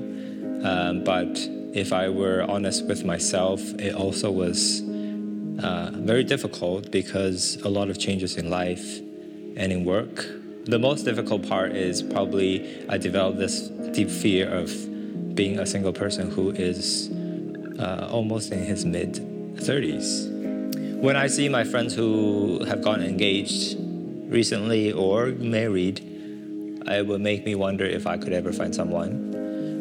Um, 0.63 1.04
but 1.04 1.38
if 1.74 1.91
I 1.91 2.10
were 2.10 2.43
honest 2.43 2.86
with 2.86 3.04
myself, 3.04 3.62
it 3.80 3.93
also 3.93 4.32
was 4.32 4.82
uh, 5.62 5.91
very 5.93 6.24
difficult 6.24 6.91
because 6.91 7.58
a 7.63 7.69
lot 7.69 7.89
of 7.89 8.00
changes 8.00 8.38
in 8.38 8.50
life 8.50 9.02
and 9.56 9.72
in 9.72 9.86
work. 9.86 10.26
The 10.66 10.80
most 10.80 11.04
difficult 11.04 11.48
part 11.48 11.76
is 11.76 12.02
probably 12.02 12.86
I 12.89 12.98
developed 12.98 13.38
this 13.38 13.68
deep 13.94 14.10
fear 14.10 14.50
of 14.50 15.36
being 15.36 15.60
a 15.60 15.66
single 15.66 15.94
person 15.94 16.32
who 16.32 16.52
is 16.52 17.10
uh, 17.80 18.08
almost 18.12 18.52
in 18.52 18.63
his 18.63 18.86
mid 18.86 19.16
30s. 19.56 21.00
When 21.02 21.16
I 21.16 21.28
see 21.28 21.50
my 21.50 21.63
friends 21.63 21.94
who 21.94 22.63
have 22.66 22.82
gotten 22.82 23.06
engaged 23.06 23.78
recently 24.32 24.92
or 24.92 25.28
married, 25.28 26.00
it 26.88 27.06
would 27.08 27.22
make 27.22 27.46
me 27.46 27.56
wonder 27.56 27.86
if 27.86 28.08
I 28.08 28.18
could 28.18 28.34
ever 28.34 28.54
find 28.54 28.74
someone 28.74 29.34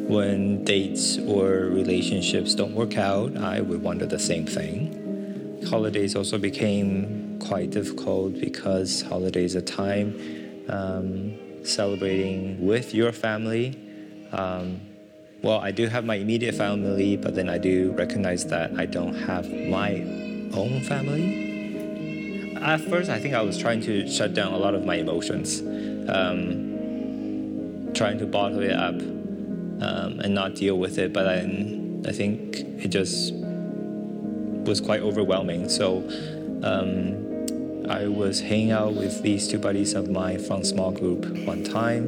when 0.09 0.65
dates 0.65 1.17
or 1.19 1.71
relationships 1.71 2.55
don't 2.55 2.75
work 2.75 2.99
out, 2.99 3.37
I 3.37 3.61
would 3.61 3.83
wonder 3.83 4.05
the 4.05 4.19
same 4.19 4.47
thing. 4.47 5.63
Holidays 5.69 6.17
also 6.17 6.39
became 6.39 7.22
quite 7.47 7.71
difficult 7.71 8.41
because 8.41 9.03
holidays 9.03 9.55
are 9.57 9.61
time 9.61 10.19
um, 10.69 11.65
celebrating 11.65 12.65
with 12.65 12.95
your 12.95 13.13
family. 13.13 13.79
Um, 14.33 14.81
well, 15.43 15.59
I 15.59 15.73
do 15.73 15.87
have 15.89 16.05
my 16.05 16.15
immediate 16.17 16.55
family, 16.55 17.17
but 17.17 17.35
then 17.35 17.49
I 17.49 17.59
do 17.59 17.93
recognize 17.93 18.47
that 18.47 18.79
I 18.79 18.87
don't 18.87 19.15
have 19.15 19.51
my 19.51 20.01
own 20.55 20.81
family. 20.83 22.55
At 22.57 22.81
first, 22.81 23.11
I 23.11 23.19
think 23.19 23.35
I 23.35 23.43
was 23.43 23.59
trying 23.59 23.81
to 23.83 24.09
shut 24.09 24.35
down 24.35 24.53
a 24.53 24.59
lot 24.59 24.75
of 24.75 24.85
my 24.85 24.95
emotions, 24.95 25.61
um, 26.09 27.91
trying 27.93 28.19
to 28.19 28.27
bottle 28.27 28.63
it 28.63 28.73
up 28.73 28.95
um, 28.95 30.21
and 30.21 30.33
not 30.33 30.55
deal 30.55 30.79
with 30.79 30.99
it. 30.99 31.13
But 31.13 31.25
then 31.25 32.05
I 32.07 32.13
think 32.13 32.59
it 32.59 32.89
just 32.89 33.35
was 33.35 34.81
quite 34.81 35.01
overwhelming. 35.01 35.69
So 35.69 36.09
um, 36.63 37.32
I 37.89 38.07
was 38.07 38.41
hanging 38.41 38.71
out 38.71 38.95
with 38.95 39.23
these 39.23 39.49
two 39.49 39.59
buddies 39.59 39.95
of 39.95 40.09
mine 40.09 40.39
from 40.39 40.65
small 40.65 40.93
group 40.93 41.27
one 41.47 41.65
time, 41.65 42.05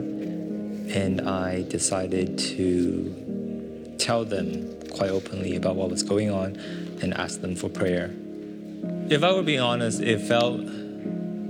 and 0.95 1.21
I 1.23 1.63
decided 1.63 2.39
to 2.39 3.95
tell 3.99 4.25
them 4.25 4.71
quite 4.91 5.11
openly 5.11 5.57
about 5.57 5.77
what 5.77 5.91
was 5.91 6.03
going 6.03 6.31
on 6.31 6.57
and 7.03 7.15
ask 7.15 7.41
them 7.41 7.57
for 7.57 7.69
prayer. 7.69 8.11
If 9.11 9.23
I 9.23 9.33
were 9.33 9.43
being 9.43 9.61
honest, 9.61 10.01
it 10.01 10.21
felt 10.21 10.61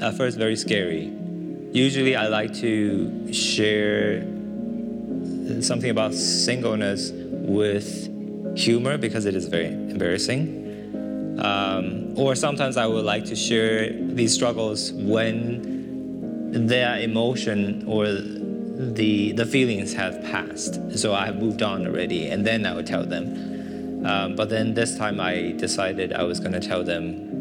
at 0.02 0.16
first 0.16 0.38
very 0.38 0.56
scary. 0.56 1.12
Usually, 1.72 2.16
I 2.16 2.28
like 2.28 2.54
to 2.60 3.32
share 3.32 4.22
something 5.60 5.90
about 5.90 6.14
singleness 6.14 7.10
with 7.12 8.10
humor 8.56 8.96
because 8.96 9.26
it 9.26 9.34
is 9.34 9.46
very 9.46 9.66
embarrassing. 9.66 11.38
Um, 11.40 12.03
or 12.16 12.34
sometimes 12.34 12.76
I 12.76 12.86
would 12.86 13.04
like 13.04 13.24
to 13.26 13.36
share 13.36 13.92
these 13.92 14.32
struggles 14.32 14.92
when 14.92 16.66
their 16.66 17.00
emotion 17.00 17.84
or 17.86 18.06
the 18.06 19.32
the 19.32 19.46
feelings 19.46 19.92
have 19.94 20.22
passed. 20.24 20.80
So 20.98 21.14
I 21.14 21.26
have 21.26 21.36
moved 21.36 21.62
on 21.62 21.86
already, 21.86 22.28
and 22.28 22.46
then 22.46 22.66
I 22.66 22.74
would 22.74 22.86
tell 22.86 23.04
them. 23.04 24.06
Um, 24.06 24.36
but 24.36 24.50
then 24.50 24.74
this 24.74 24.96
time 24.98 25.20
I 25.20 25.52
decided 25.52 26.12
I 26.12 26.24
was 26.24 26.38
going 26.38 26.52
to 26.52 26.60
tell 26.60 26.84
them 26.84 27.32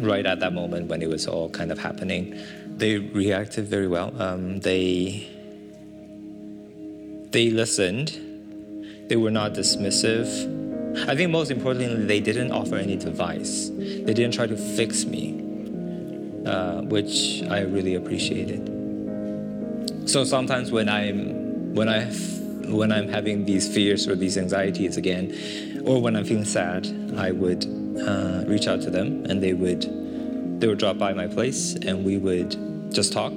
right 0.00 0.24
at 0.24 0.40
that 0.40 0.52
moment 0.52 0.88
when 0.88 1.02
it 1.02 1.08
was 1.08 1.26
all 1.26 1.48
kind 1.48 1.72
of 1.72 1.78
happening. 1.78 2.38
They 2.76 2.98
reacted 2.98 3.66
very 3.66 3.88
well. 3.88 4.12
Um, 4.20 4.60
they 4.60 5.28
they 7.30 7.50
listened. 7.50 8.20
They 9.08 9.16
were 9.16 9.30
not 9.30 9.54
dismissive. 9.54 10.63
I 10.96 11.16
think 11.16 11.30
most 11.30 11.50
importantly, 11.50 12.06
they 12.06 12.20
didn't 12.20 12.52
offer 12.52 12.76
any 12.76 12.94
advice. 12.94 13.70
They 13.70 14.14
didn't 14.14 14.32
try 14.32 14.46
to 14.46 14.56
fix 14.56 15.04
me, 15.04 15.34
uh, 16.46 16.82
which 16.82 17.42
I 17.50 17.60
really 17.60 17.94
appreciated. 17.96 18.70
So 20.08 20.24
sometimes 20.24 20.70
when 20.70 20.88
I'm 20.88 21.74
when 21.74 21.88
I 21.88 22.04
when 22.70 22.92
I'm 22.92 23.08
having 23.08 23.44
these 23.44 23.72
fears 23.72 24.06
or 24.06 24.14
these 24.14 24.38
anxieties 24.38 24.96
again, 24.96 25.82
or 25.84 26.00
when 26.00 26.14
I'm 26.14 26.24
feeling 26.24 26.44
sad, 26.44 26.86
I 27.16 27.32
would 27.32 27.64
uh, 28.00 28.44
reach 28.46 28.68
out 28.68 28.80
to 28.82 28.90
them, 28.90 29.26
and 29.26 29.42
they 29.42 29.52
would 29.52 29.82
they 30.60 30.68
would 30.68 30.78
drop 30.78 30.98
by 30.98 31.12
my 31.12 31.26
place, 31.26 31.74
and 31.74 32.04
we 32.04 32.18
would 32.18 32.56
just 32.92 33.12
talk. 33.12 33.32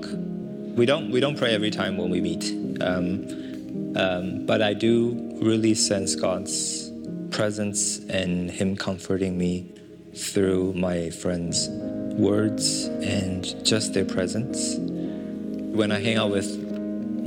We 0.76 0.86
don't 0.86 1.10
we 1.10 1.20
don't 1.20 1.38
pray 1.38 1.56
every 1.56 1.72
time 1.72 1.98
when 1.98 2.10
we 2.10 2.22
meet. 2.22 2.52
Um, 2.82 3.94
um, 3.96 4.46
but 4.46 4.62
I 4.62 4.74
do 4.74 5.40
really 5.42 5.74
sense 5.74 6.14
God's 6.14 6.87
presence 7.32 8.00
and 8.10 8.50
Him 8.50 8.76
comforting 8.76 9.38
me 9.38 9.72
through 10.16 10.74
my 10.74 11.10
friends' 11.10 11.70
words 11.70 12.86
and 12.86 13.66
just 13.66 13.94
their 13.94 14.06
presence. 14.06 14.76
When 14.78 15.92
I 15.92 16.00
hang 16.00 16.18
out 16.18 16.32
with 16.32 16.58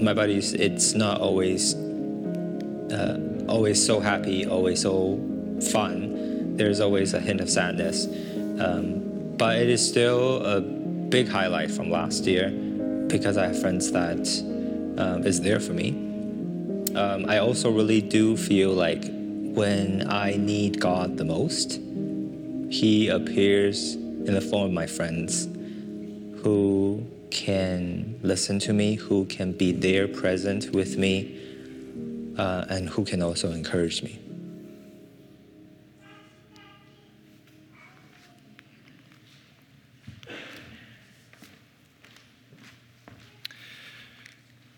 my 0.00 0.14
buddies, 0.14 0.52
it's 0.54 0.94
not 0.94 1.20
always 1.20 1.74
uh, 1.74 3.44
always 3.48 3.84
so 3.84 4.00
happy, 4.00 4.46
always 4.46 4.82
so 4.82 5.18
fun. 5.72 6.56
There's 6.56 6.80
always 6.80 7.14
a 7.14 7.20
hint 7.20 7.40
of 7.40 7.48
sadness, 7.48 8.06
um, 8.58 9.36
but 9.36 9.58
it 9.58 9.68
is 9.68 9.86
still 9.86 10.44
a 10.44 10.60
big 10.60 11.28
highlight 11.28 11.70
from 11.70 11.90
last 11.90 12.26
year 12.26 12.50
because 13.06 13.36
I 13.36 13.46
have 13.46 13.60
friends 13.60 13.92
that 13.92 14.26
um, 14.98 15.24
is 15.26 15.40
there 15.40 15.60
for 15.60 15.72
me 15.72 16.10
um, 16.94 17.26
I 17.28 17.38
also 17.38 17.70
really 17.70 18.00
do 18.00 18.36
feel 18.36 18.72
like 18.72 19.04
when 19.54 20.10
I 20.10 20.36
need 20.36 20.80
God 20.80 21.16
the 21.16 21.24
most, 21.24 21.80
He 22.70 23.08
appears 23.08 23.94
in 23.94 24.34
the 24.34 24.40
form 24.40 24.66
of 24.66 24.72
my 24.72 24.86
friends 24.86 25.46
who 26.42 27.06
can 27.30 28.18
listen 28.22 28.58
to 28.60 28.72
me, 28.72 28.94
who 28.94 29.24
can 29.26 29.52
be 29.52 29.72
there 29.72 30.08
present 30.08 30.70
with 30.74 30.96
me, 30.96 31.38
uh, 32.38 32.64
and 32.68 32.88
who 32.88 33.04
can 33.04 33.22
also 33.22 33.52
encourage 33.52 34.02
me. 34.02 34.18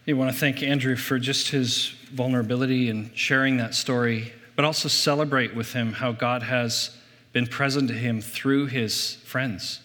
I 0.04 0.14
want 0.14 0.32
to 0.32 0.38
thank 0.38 0.62
Andrew 0.62 0.96
for 0.96 1.18
just 1.18 1.48
his 1.48 1.94
vulnerability 2.12 2.90
and 2.90 3.16
sharing 3.16 3.56
that 3.58 3.74
story, 3.74 4.32
but 4.56 4.64
also 4.64 4.88
celebrate 4.88 5.54
with 5.54 5.72
him 5.72 5.94
how 5.94 6.12
God 6.12 6.42
has 6.42 6.96
been 7.32 7.46
present 7.46 7.88
to 7.88 7.94
him 7.94 8.20
through 8.20 8.66
his 8.66 9.14
friends 9.24 9.80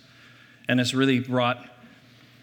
and 0.68 0.80
has 0.80 0.94
really 0.94 1.20
brought 1.20 1.66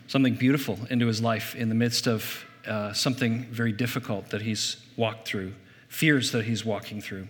something 0.06 0.34
beautiful 0.34 0.78
into 0.90 1.06
his 1.06 1.20
life 1.20 1.54
in 1.54 1.68
the 1.68 1.74
midst 1.74 2.06
of 2.06 2.44
uh, 2.66 2.92
something 2.92 3.44
very 3.44 3.72
difficult 3.72 4.30
that 4.30 4.42
he's 4.42 4.76
walked 4.96 5.28
through, 5.28 5.52
fears 5.88 6.32
that 6.32 6.44
he's 6.44 6.64
walking 6.64 7.00
through. 7.00 7.28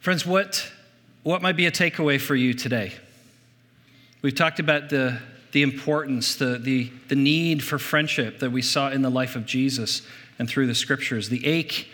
Friends, 0.00 0.26
what, 0.26 0.70
what 1.22 1.40
might 1.40 1.56
be 1.56 1.66
a 1.66 1.70
takeaway 1.70 2.20
for 2.20 2.34
you 2.34 2.52
today? 2.52 2.92
We've 4.22 4.34
talked 4.34 4.58
about 4.58 4.90
the, 4.90 5.18
the 5.52 5.62
importance, 5.62 6.36
the, 6.36 6.58
the, 6.58 6.90
the 7.08 7.14
need 7.14 7.62
for 7.62 7.78
friendship 7.78 8.40
that 8.40 8.50
we 8.50 8.62
saw 8.62 8.90
in 8.90 9.02
the 9.02 9.10
life 9.10 9.36
of 9.36 9.46
Jesus 9.46 10.02
and 10.38 10.48
through 10.48 10.66
the 10.66 10.74
scriptures, 10.74 11.28
the 11.28 11.46
ache 11.46 11.88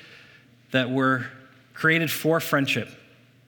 that 0.70 0.90
we're 0.90 1.26
created 1.74 2.10
for 2.10 2.40
friendship, 2.40 2.88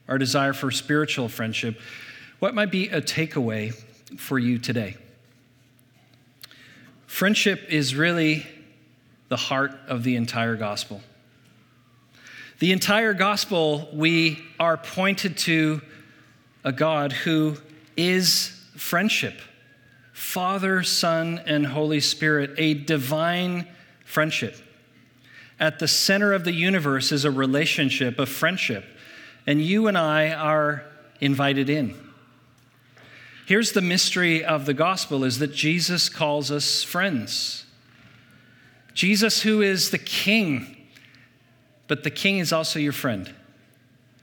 our 0.08 0.18
desire 0.18 0.52
for 0.52 0.70
spiritual 0.70 1.28
friendship. 1.28 1.78
What 2.38 2.54
might 2.54 2.70
be 2.70 2.88
a 2.88 3.00
takeaway 3.00 3.74
for 4.18 4.38
you 4.38 4.58
today? 4.58 4.96
Friendship 7.06 7.66
is 7.68 7.94
really 7.94 8.46
the 9.28 9.36
heart 9.36 9.72
of 9.86 10.02
the 10.02 10.16
entire 10.16 10.56
gospel. 10.56 11.00
The 12.58 12.72
entire 12.72 13.12
gospel, 13.12 13.88
we 13.92 14.42
are 14.58 14.76
pointed 14.76 15.36
to 15.38 15.82
a 16.64 16.72
God 16.72 17.12
who 17.12 17.56
is 17.96 18.58
friendship 18.76 19.34
Father, 20.12 20.82
Son, 20.82 21.40
and 21.46 21.66
Holy 21.66 22.00
Spirit, 22.00 22.52
a 22.56 22.74
divine 22.74 23.66
friendship. 24.04 24.56
At 25.62 25.78
the 25.78 25.86
center 25.86 26.32
of 26.32 26.42
the 26.42 26.52
universe 26.52 27.12
is 27.12 27.24
a 27.24 27.30
relationship 27.30 28.18
of 28.18 28.28
friendship, 28.28 28.84
and 29.46 29.62
you 29.62 29.86
and 29.86 29.96
I 29.96 30.32
are 30.32 30.82
invited 31.20 31.70
in. 31.70 31.94
Here's 33.46 33.70
the 33.70 33.80
mystery 33.80 34.44
of 34.44 34.66
the 34.66 34.74
gospel 34.74 35.22
is 35.22 35.38
that 35.38 35.54
Jesus 35.54 36.08
calls 36.08 36.50
us 36.50 36.82
friends. 36.82 37.64
Jesus 38.92 39.42
who 39.42 39.62
is 39.62 39.90
the 39.90 39.98
king, 39.98 40.88
but 41.86 42.02
the 42.02 42.10
king 42.10 42.38
is 42.38 42.52
also 42.52 42.80
your 42.80 42.90
friend. 42.90 43.32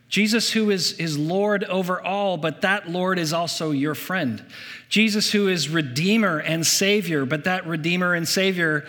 Jesus 0.09 0.51
who 0.51 0.69
is, 0.69 0.91
is 0.99 1.17
Lord 1.17 1.63
over 1.63 2.05
all, 2.05 2.35
but 2.35 2.63
that 2.63 2.89
Lord 2.89 3.17
is 3.17 3.31
also 3.31 3.71
your 3.71 3.95
friend. 3.95 4.43
Jesus 4.89 5.31
who 5.31 5.47
is 5.47 5.69
Redeemer 5.69 6.39
and 6.39 6.67
Savior, 6.67 7.25
but 7.25 7.45
that 7.45 7.65
Redeemer 7.65 8.13
and 8.13 8.27
Savior 8.27 8.85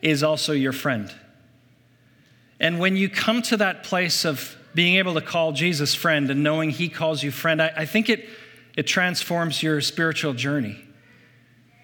is 0.00 0.22
also 0.22 0.52
your 0.52 0.72
friend. 0.72 1.12
And 2.58 2.78
when 2.78 2.96
you 2.96 3.08
come 3.08 3.42
to 3.42 3.56
that 3.58 3.84
place 3.84 4.24
of 4.24 4.56
being 4.74 4.96
able 4.96 5.14
to 5.14 5.20
call 5.20 5.52
Jesus 5.52 5.94
friend 5.94 6.30
and 6.30 6.42
knowing 6.42 6.70
he 6.70 6.88
calls 6.88 7.22
you 7.22 7.30
friend, 7.30 7.62
I, 7.62 7.72
I 7.76 7.84
think 7.86 8.08
it 8.08 8.28
it 8.76 8.86
transforms 8.86 9.62
your 9.62 9.80
spiritual 9.80 10.34
journey. 10.34 10.76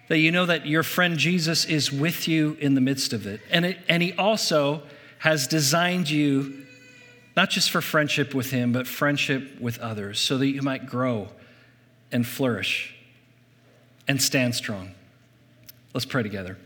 That 0.09 0.19
you 0.19 0.31
know 0.31 0.45
that 0.45 0.67
your 0.67 0.83
friend 0.83 1.17
Jesus 1.17 1.65
is 1.65 1.91
with 1.91 2.27
you 2.27 2.55
in 2.59 2.75
the 2.75 2.81
midst 2.81 3.13
of 3.13 3.25
it. 3.25 3.41
And, 3.49 3.65
it, 3.65 3.79
and 3.89 4.03
He 4.03 4.13
also 4.13 4.83
has 5.19 5.47
designed 5.47 6.09
you 6.09 6.65
not 7.35 7.49
just 7.49 7.71
for 7.71 7.81
friendship 7.81 8.35
with 8.35 8.51
Him, 8.51 8.71
but 8.71 8.85
friendship 8.85 9.59
with 9.59 9.79
others 9.79 10.19
so 10.19 10.37
that 10.37 10.47
you 10.47 10.61
might 10.61 10.85
grow 10.85 11.29
and 12.11 12.27
flourish 12.27 12.93
and 14.07 14.21
stand 14.21 14.53
strong. 14.53 14.91
Let's 15.95 16.05
pray 16.05 16.21
together. 16.21 16.57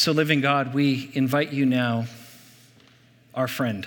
So, 0.00 0.12
living 0.12 0.40
God, 0.40 0.72
we 0.72 1.10
invite 1.12 1.52
you 1.52 1.66
now, 1.66 2.06
our 3.34 3.46
friend, 3.46 3.86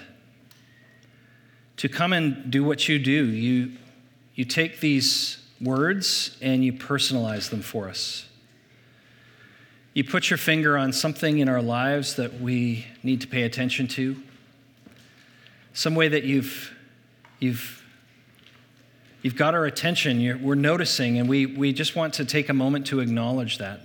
to 1.78 1.90
come 1.90 2.14
and 2.14 2.52
do 2.52 2.64
what 2.64 2.88
you 2.88 3.00
do. 3.00 3.26
You, 3.26 3.72
you 4.36 4.46
take 4.46 4.80
these 4.80 5.44
words 5.60 6.38
and 6.40 6.64
you 6.64 6.72
personalize 6.72 7.50
them 7.50 7.64
for 7.64 7.90
us. 7.90 8.28
You 9.96 10.04
put 10.04 10.30
your 10.30 10.38
finger 10.38 10.78
on 10.78 10.94
something 10.94 11.40
in 11.40 11.50
our 11.50 11.64
lives 11.64 12.16
that 12.18 12.40
we 12.40 12.86
need 13.02 13.20
to 13.22 13.28
pay 13.28 13.42
attention 13.42 13.88
to, 13.88 14.16
some 15.74 15.96
way 15.96 16.10
that 16.10 16.26
you've, 16.26 16.78
you've, 17.40 17.84
you've 19.24 19.36
got 19.36 19.56
our 19.56 19.66
attention, 19.66 20.20
You're, 20.20 20.38
we're 20.38 20.54
noticing, 20.54 21.18
and 21.18 21.28
we, 21.28 21.48
we 21.48 21.74
just 21.74 21.96
want 21.96 22.14
to 22.14 22.24
take 22.24 22.50
a 22.50 22.54
moment 22.54 22.86
to 22.86 23.00
acknowledge 23.00 23.58
that. 23.58 23.80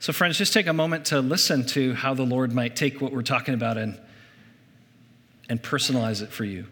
So, 0.00 0.14
friends, 0.14 0.38
just 0.38 0.54
take 0.54 0.66
a 0.66 0.72
moment 0.72 1.04
to 1.06 1.20
listen 1.20 1.66
to 1.66 1.92
how 1.92 2.14
the 2.14 2.22
Lord 2.22 2.54
might 2.54 2.74
take 2.74 3.02
what 3.02 3.12
we're 3.12 3.20
talking 3.20 3.52
about 3.52 3.76
and, 3.76 4.00
and 5.50 5.62
personalize 5.62 6.22
it 6.22 6.30
for 6.30 6.46
you. 6.46 6.64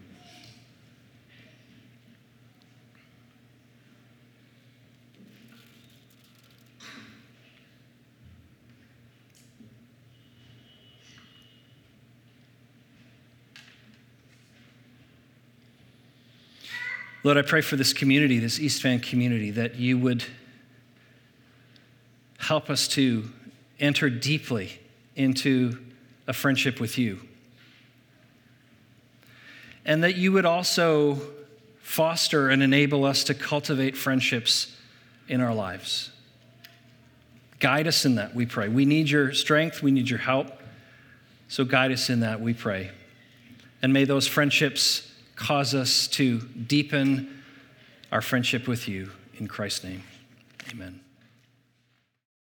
Lord, 17.23 17.37
I 17.37 17.43
pray 17.43 17.61
for 17.61 17.75
this 17.75 17.93
community, 17.93 18.39
this 18.39 18.59
East 18.59 18.81
Van 18.81 18.99
community, 18.99 19.51
that 19.51 19.75
you 19.75 19.99
would 19.99 20.23
help 22.49 22.71
us 22.71 22.87
to 22.87 23.29
enter 23.79 24.09
deeply 24.09 24.71
into 25.15 25.77
a 26.25 26.33
friendship 26.33 26.79
with 26.79 26.97
you. 26.97 27.19
And 29.85 30.03
that 30.03 30.15
you 30.15 30.31
would 30.31 30.47
also 30.47 31.21
foster 31.83 32.49
and 32.49 32.63
enable 32.63 33.05
us 33.05 33.23
to 33.25 33.35
cultivate 33.35 33.95
friendships 33.95 34.75
in 35.27 35.41
our 35.41 35.53
lives. 35.53 36.09
Guide 37.59 37.85
us 37.85 38.03
in 38.03 38.15
that, 38.15 38.33
we 38.33 38.47
pray. 38.47 38.67
We 38.67 38.83
need 38.83 39.11
your 39.11 39.31
strength, 39.31 39.83
we 39.83 39.91
need 39.91 40.09
your 40.09 40.17
help. 40.17 40.47
So 41.49 41.63
guide 41.63 41.91
us 41.91 42.09
in 42.09 42.21
that, 42.21 42.41
we 42.41 42.55
pray. 42.55 42.89
And 43.83 43.93
may 43.93 44.05
those 44.05 44.25
friendships 44.25 45.07
cause 45.35 45.75
us 45.75 46.07
to 46.07 46.39
deepen 46.39 47.43
our 48.11 48.23
friendship 48.23 48.67
with 48.67 48.87
you. 48.87 49.11
In 49.37 49.47
Christ's 49.47 49.83
name, 49.83 50.01
amen. 50.71 51.01